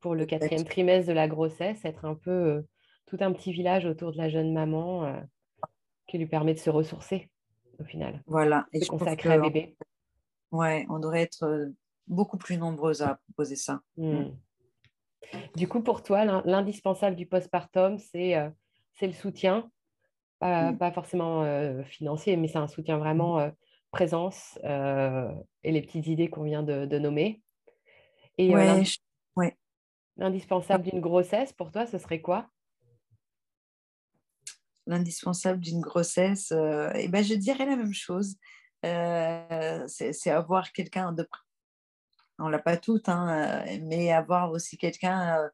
pour 0.00 0.14
le 0.14 0.26
quatrième 0.26 0.64
trimestre 0.64 1.08
de 1.08 1.12
la 1.12 1.28
grossesse, 1.28 1.84
être 1.84 2.04
un 2.04 2.14
peu 2.14 2.64
tout 3.06 3.18
un 3.20 3.32
petit 3.32 3.52
village 3.52 3.86
autour 3.86 4.12
de 4.12 4.18
la 4.18 4.28
jeune 4.28 4.52
maman 4.52 5.22
qui 6.08 6.18
lui 6.18 6.26
permet 6.26 6.54
de 6.54 6.58
se 6.58 6.70
ressourcer 6.70 7.30
au 7.78 7.84
final. 7.84 8.22
Voilà. 8.26 8.66
Et 8.72 8.84
consacrer 8.86 9.34
à 9.34 9.38
bébé. 9.38 9.76
Ouais, 10.50 10.86
on 10.88 10.98
devrait 10.98 11.22
être 11.22 11.70
beaucoup 12.08 12.38
plus 12.38 12.56
nombreuses 12.56 13.02
à 13.02 13.20
proposer 13.26 13.56
ça. 13.56 13.82
Du 15.56 15.68
coup, 15.68 15.82
pour 15.82 16.02
toi, 16.02 16.24
l'indispensable 16.44 17.16
du 17.16 17.26
postpartum, 17.26 17.98
c'est 17.98 18.36
euh, 18.36 18.48
le 19.02 19.12
soutien, 19.12 19.70
pas, 20.38 20.72
mm. 20.72 20.92
forcément 20.92 21.42
euh, 21.42 21.82
financier, 21.84 22.36
mais 22.36 22.48
c'est 22.48 22.58
un 22.58 22.68
soutien 22.68 22.98
vraiment 22.98 23.36
mm. 23.36 23.40
euh, 23.40 23.50
présence 23.90 24.58
et 24.64 25.72
les 25.72 25.82
petites 25.82 26.06
idées 26.06 26.28
qu'on 26.28 26.44
vient 26.44 26.62
de, 26.62 26.98
nommer. 26.98 27.42
Et 28.36 28.54
ouais, 28.54 29.56
l'indispensable 30.16 30.84
d'une 30.84 31.00
grossesse, 31.00 31.52
pour 31.52 31.72
toi, 31.72 31.86
ce 31.86 31.98
serait 31.98 32.20
quoi? 32.20 32.48
L'indispensable 34.86 35.60
d'une 35.60 35.80
grossesse, 35.80 36.52
eh 36.52 37.08
ben, 37.08 37.24
je 37.24 37.34
dirais 37.34 37.66
la 37.66 37.76
même 37.76 37.94
chose. 37.94 38.36
c'est 38.82 40.30
avoir 40.30 40.70
quelqu'un 40.72 41.12
de 41.12 41.26
on 42.38 42.48
l'a 42.48 42.58
pas 42.58 42.76
toutes, 42.76 43.08
hein, 43.08 43.64
euh, 43.66 43.78
mais 43.82 44.12
avoir 44.12 44.50
aussi 44.50 44.78
quelqu'un 44.78 45.38
euh, 45.38 45.48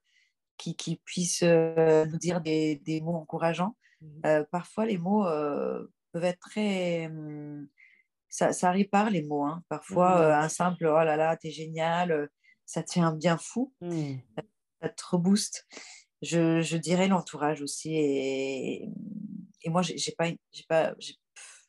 qui, 0.57 0.77
qui, 0.77 0.97
puisse 0.97 1.42
euh, 1.42 2.05
nous 2.07 2.18
dire 2.18 2.40
des, 2.40 2.77
des 2.77 3.01
mots 3.01 3.16
encourageants. 3.16 3.77
Mmh. 4.01 4.44
parfois, 4.51 4.85
les 4.85 4.99
mots 4.99 5.25
peuvent 6.12 6.25
être 6.25 6.40
très... 6.40 7.07
Hum, 7.07 7.66
ça, 8.29 8.53
ça 8.53 8.70
répare 8.70 9.11
les 9.11 9.23
mots. 9.23 9.44
Hein. 9.44 9.62
Parfois, 9.68 10.37
un 10.37 10.49
simple 10.49 10.87
«oh 10.88 11.05
là 11.05 11.16
là, 11.16 11.37
t'es 11.37 11.51
génial», 11.51 12.29
ça 12.66 12.83
te 12.83 12.92
fait 12.92 13.01
un 13.01 13.14
bien 13.14 13.38
fou, 13.38 13.73
mmh. 13.81 14.16
ça 14.83 14.88
te 14.88 15.03
rebooste. 15.11 15.66
Je, 16.20 16.61
je 16.61 16.77
dirais 16.77 17.09
l'entourage 17.09 17.62
aussi. 17.62 17.94
Et, 17.94 18.88
et 19.62 19.70
moi, 19.70 19.83
j'ai 19.83 20.12
pas, 20.18 20.31
pas, 20.68 20.94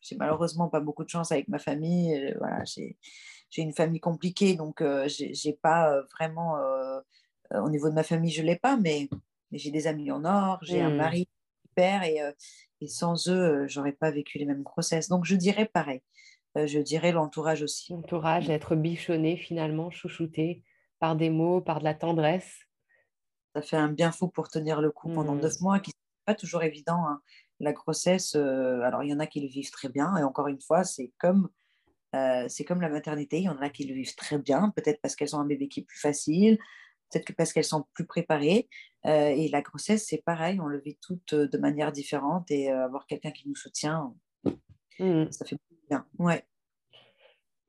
j'ai 0.02 0.16
malheureusement 0.18 0.70
pas 0.70 0.80
beaucoup 0.80 1.04
de 1.04 1.10
chance 1.10 1.32
avec 1.32 1.48
ma 1.48 1.60
famille. 1.60 2.34
Voilà, 2.40 2.64
j'ai 2.66 2.98
j'ai 3.56 3.62
une 3.62 3.74
famille 3.74 4.02
compliquée, 4.02 4.56
donc 4.56 4.82
euh, 4.82 5.08
j'ai 5.08 5.54
pas 5.54 5.94
euh, 5.94 6.04
vraiment, 6.12 6.58
euh, 6.58 7.00
au 7.54 7.70
niveau 7.70 7.90
de 7.90 7.94
ma 7.94 8.04
famille, 8.04 8.32
je 8.32 8.44
l'ai 8.44 8.58
pas, 8.58 8.76
mais, 8.76 9.10
j'ai 9.52 9.72
des 9.72 9.88
amis 9.88 10.12
en 10.12 10.26
or, 10.26 10.60
j'ai 10.62 10.82
un 10.82 10.90
mmh. 10.90 10.98
mari 10.98 11.30
père 11.76 12.04
et, 12.04 12.20
et 12.82 12.88
sans 12.88 13.30
eux, 13.30 13.68
j'aurais 13.68 13.94
pas 13.94 14.12
vécu 14.12 14.38
les 14.38 14.46
mêmes 14.46 14.64
grossesses. 14.64 15.08
Donc 15.08 15.24
je 15.24 15.36
dirais 15.36 15.66
pareil. 15.66 16.02
je 16.56 16.80
dirais 16.80 17.14
l'entourage 17.14 17.62
aussi. 17.62 17.94
L'entourage, 17.94 18.50
être 18.50 18.76
bichonné 18.76 19.38
finalement, 19.38 19.92
chouchouté 19.92 20.64
par 21.00 21.16
des 21.16 21.30
mots, 21.30 21.62
par 21.62 21.80
de 21.80 21.86
la 21.86 21.94
tendresse. 21.94 22.60
Ça 23.56 23.62
fait 23.62 23.78
un 23.78 23.90
bien 23.90 24.12
fou 24.12 24.28
pour 24.28 24.50
tenir 24.50 24.82
le 24.82 24.92
coup 24.92 25.10
pendant 25.10 25.36
mmh. 25.36 25.42
neuf 25.42 25.62
mois, 25.62 25.80
qui 25.80 25.92
n'est 25.92 26.34
pas 26.34 26.36
toujours 26.36 26.64
évident. 26.64 27.08
Hein. 27.08 27.22
La 27.62 27.72
grossesse, 27.72 28.36
alors 28.36 29.04
il 29.04 29.10
y 29.10 29.14
en 29.14 29.20
a 29.20 29.28
qui 29.28 29.40
le 29.40 29.48
vivent 29.48 29.72
très 29.72 29.88
bien, 29.88 30.18
et 30.18 30.24
encore 30.24 30.50
une 30.50 30.60
fois, 30.60 30.84
c'est 30.84 31.14
comme 31.18 31.50
euh, 32.16 32.46
c'est 32.48 32.64
comme 32.64 32.82
la 32.82 32.90
maternité, 32.90 33.40
il 33.40 33.44
y 33.44 33.50
en 33.50 33.60
a 33.62 33.70
qui 33.70 33.86
le 33.86 33.94
vivent 33.94 34.16
très 34.16 34.38
bien, 34.38 34.72
peut-être 34.76 35.02
parce 35.02 35.16
qu'elles 35.16 35.36
ont 35.36 35.40
un 35.40 35.46
bébé 35.46 35.68
qui 35.68 35.82
est 35.82 35.84
plus 35.84 36.00
facile, 36.00 36.58
peut-être 37.10 37.26
que 37.26 37.34
parce 37.34 37.54
qu'elles 37.54 37.64
sont 37.64 37.86
plus 37.94 38.06
préparées. 38.06 38.70
Euh, 39.06 39.30
et 39.30 39.50
la 39.50 39.62
grossesse, 39.62 40.06
c'est 40.08 40.24
pareil, 40.24 40.60
on 40.60 40.68
le 40.68 40.80
vit 40.80 40.98
toutes 41.02 41.36
de 41.36 41.58
manière 41.58 41.92
différente 41.92 42.50
et 42.50 42.70
avoir 42.70 43.06
quelqu'un 43.06 43.32
qui 43.32 43.48
nous 43.48 43.56
soutient, 43.56 44.14
mmh. 45.00 45.32
ça 45.32 45.46
fait 45.46 45.58
bien. 45.90 46.06
Ouais. 46.18 46.44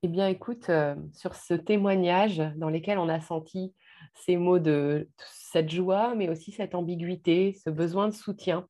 Eh 0.02 0.08
bien, 0.08 0.28
écoute, 0.28 0.70
sur 1.12 1.34
ce 1.34 1.54
témoignage 1.54 2.38
dans 2.56 2.70
lequel 2.70 2.98
on 2.98 3.08
a 3.08 3.20
senti 3.20 3.74
ces 4.14 4.36
mots 4.36 4.58
de 4.58 5.08
cette 5.26 5.70
joie, 5.70 6.14
mais 6.14 6.28
aussi 6.28 6.52
cette 6.52 6.74
ambiguïté, 6.74 7.54
ce 7.64 7.70
besoin 7.70 8.08
de 8.08 8.14
soutien, 8.14 8.68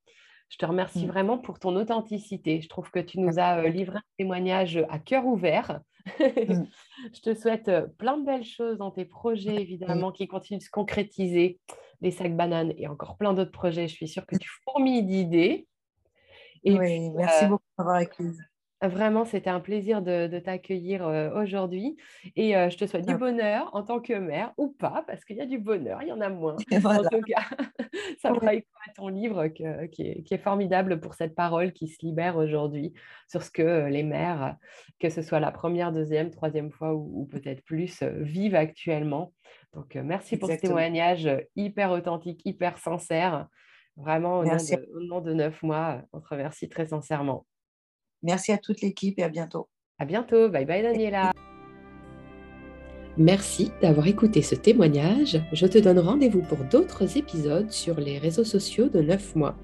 je 0.48 0.58
te 0.58 0.66
remercie 0.66 1.04
mmh. 1.04 1.08
vraiment 1.08 1.38
pour 1.38 1.58
ton 1.58 1.74
authenticité. 1.76 2.60
Je 2.60 2.68
trouve 2.68 2.90
que 2.90 3.00
tu 3.00 3.18
nous 3.18 3.38
as 3.38 3.58
euh, 3.58 3.68
livré 3.68 3.98
un 3.98 4.02
témoignage 4.18 4.84
à 4.88 4.98
cœur 4.98 5.26
ouvert. 5.26 5.80
Mmh. 6.20 6.66
je 7.12 7.20
te 7.20 7.34
souhaite 7.34 7.66
euh, 7.66 7.84
plein 7.98 8.16
de 8.16 8.24
belles 8.24 8.44
choses 8.44 8.78
dans 8.78 8.92
tes 8.92 9.04
projets, 9.04 9.60
évidemment, 9.60 10.12
qui 10.12 10.28
continuent 10.28 10.58
de 10.58 10.62
se 10.62 10.70
concrétiser, 10.70 11.58
les 12.00 12.12
sacs 12.12 12.36
bananes 12.36 12.72
et 12.76 12.86
encore 12.86 13.16
plein 13.16 13.34
d'autres 13.34 13.50
projets. 13.50 13.88
Je 13.88 13.94
suis 13.94 14.06
sûre 14.06 14.24
que 14.24 14.36
tu 14.36 14.48
fourmis 14.62 15.02
d'idées. 15.02 15.66
oui, 16.64 17.10
merci 17.10 17.46
euh, 17.46 17.48
beaucoup 17.48 17.64
d'avoir 17.76 17.98
écouté. 17.98 18.38
Vraiment, 18.82 19.24
c'était 19.24 19.48
un 19.48 19.60
plaisir 19.60 20.02
de, 20.02 20.38
t'accueillir 20.38 21.06
euh, 21.06 21.30
aujourd'hui. 21.40 21.96
Et 22.36 22.54
euh, 22.56 22.68
je 22.68 22.76
te 22.76 22.86
souhaite 22.86 23.06
du 23.06 23.14
ah. 23.14 23.18
bonheur 23.18 23.70
en 23.72 23.82
tant 23.82 24.00
que 24.00 24.12
mère, 24.12 24.52
ou 24.58 24.68
pas, 24.68 25.02
parce 25.06 25.24
qu'il 25.24 25.36
y 25.36 25.40
a 25.40 25.46
du 25.46 25.58
bonheur, 25.58 26.02
il 26.02 26.08
y 26.08 26.12
en 26.12 26.20
a 26.20 26.28
moins. 26.28 26.56
En 26.84 27.02
tout 27.02 27.22
cas, 27.22 27.40
ça 28.20 28.34
fera 28.34 28.54
écho 28.54 28.68
à 28.86 28.92
ton 28.92 29.08
livre 29.08 29.46
qui, 29.48 29.64
est, 29.64 30.38
formidable 30.38 31.00
pour 31.00 31.14
cette 31.14 31.34
parole 31.34 31.72
qui 31.72 31.88
se 31.88 32.04
libère 32.04 32.36
aujourd'hui 32.36 32.92
sur 33.28 33.42
ce 33.42 33.50
que 33.50 33.62
euh, 33.62 33.88
les 33.88 34.02
mères, 34.02 34.56
que 35.00 35.08
ce 35.08 35.22
soit 35.22 35.40
la 35.40 35.52
première, 35.52 35.90
deuxième, 35.90 36.30
troisième 36.30 36.70
fois 36.70 36.94
ou, 36.94 37.26
peut-être 37.30 37.64
plus, 37.64 38.02
vivent 38.02 38.56
actuellement. 38.56 39.32
Donc, 39.72 39.94
merci 39.94 40.36
pour 40.36 40.50
ce 40.50 40.56
témoignage 40.56 41.28
hyper 41.56 41.92
authentique, 41.92 42.42
hyper 42.44 42.76
sincère. 42.76 43.48
Vraiment, 43.96 44.40
au 44.40 45.00
nom 45.00 45.20
de 45.22 45.32
neuf 45.32 45.62
mois, 45.62 46.02
on 46.12 46.20
te 46.20 46.28
remercie 46.28 46.68
très 46.68 46.86
sincèrement. 46.86 47.46
Merci 48.26 48.50
à 48.50 48.58
toute 48.58 48.80
l'équipe 48.80 49.18
et 49.20 49.22
à 49.22 49.28
bientôt. 49.28 49.68
À 50.00 50.04
bientôt. 50.04 50.48
Bye 50.48 50.66
bye 50.66 50.82
Daniela. 50.82 51.32
Merci 53.16 53.70
d'avoir 53.80 54.08
écouté 54.08 54.42
ce 54.42 54.56
témoignage. 54.56 55.40
Je 55.52 55.66
te 55.66 55.78
donne 55.78 56.00
rendez-vous 56.00 56.42
pour 56.42 56.58
d'autres 56.70 57.16
épisodes 57.16 57.70
sur 57.70 57.98
les 57.98 58.18
réseaux 58.18 58.44
sociaux 58.44 58.88
de 58.88 59.00
9 59.00 59.36
mois. 59.36 59.56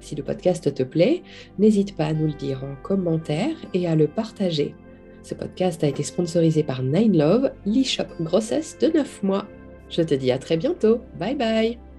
Si 0.00 0.14
le 0.14 0.22
podcast 0.22 0.72
te 0.72 0.82
plaît, 0.82 1.22
n'hésite 1.58 1.96
pas 1.96 2.06
à 2.06 2.12
nous 2.12 2.26
le 2.26 2.34
dire 2.34 2.62
en 2.62 2.76
commentaire 2.82 3.56
et 3.74 3.88
à 3.88 3.96
le 3.96 4.06
partager. 4.06 4.74
Ce 5.22 5.34
podcast 5.34 5.82
a 5.82 5.88
été 5.88 6.02
sponsorisé 6.02 6.62
par 6.62 6.82
Nine 6.82 7.18
Love, 7.18 7.52
l'e-shop 7.66 8.06
grossesse 8.20 8.78
de 8.78 8.88
9 8.88 9.22
mois. 9.22 9.46
Je 9.88 10.02
te 10.02 10.14
dis 10.14 10.30
à 10.30 10.38
très 10.38 10.56
bientôt. 10.56 11.00
Bye 11.18 11.34
bye 11.34 11.89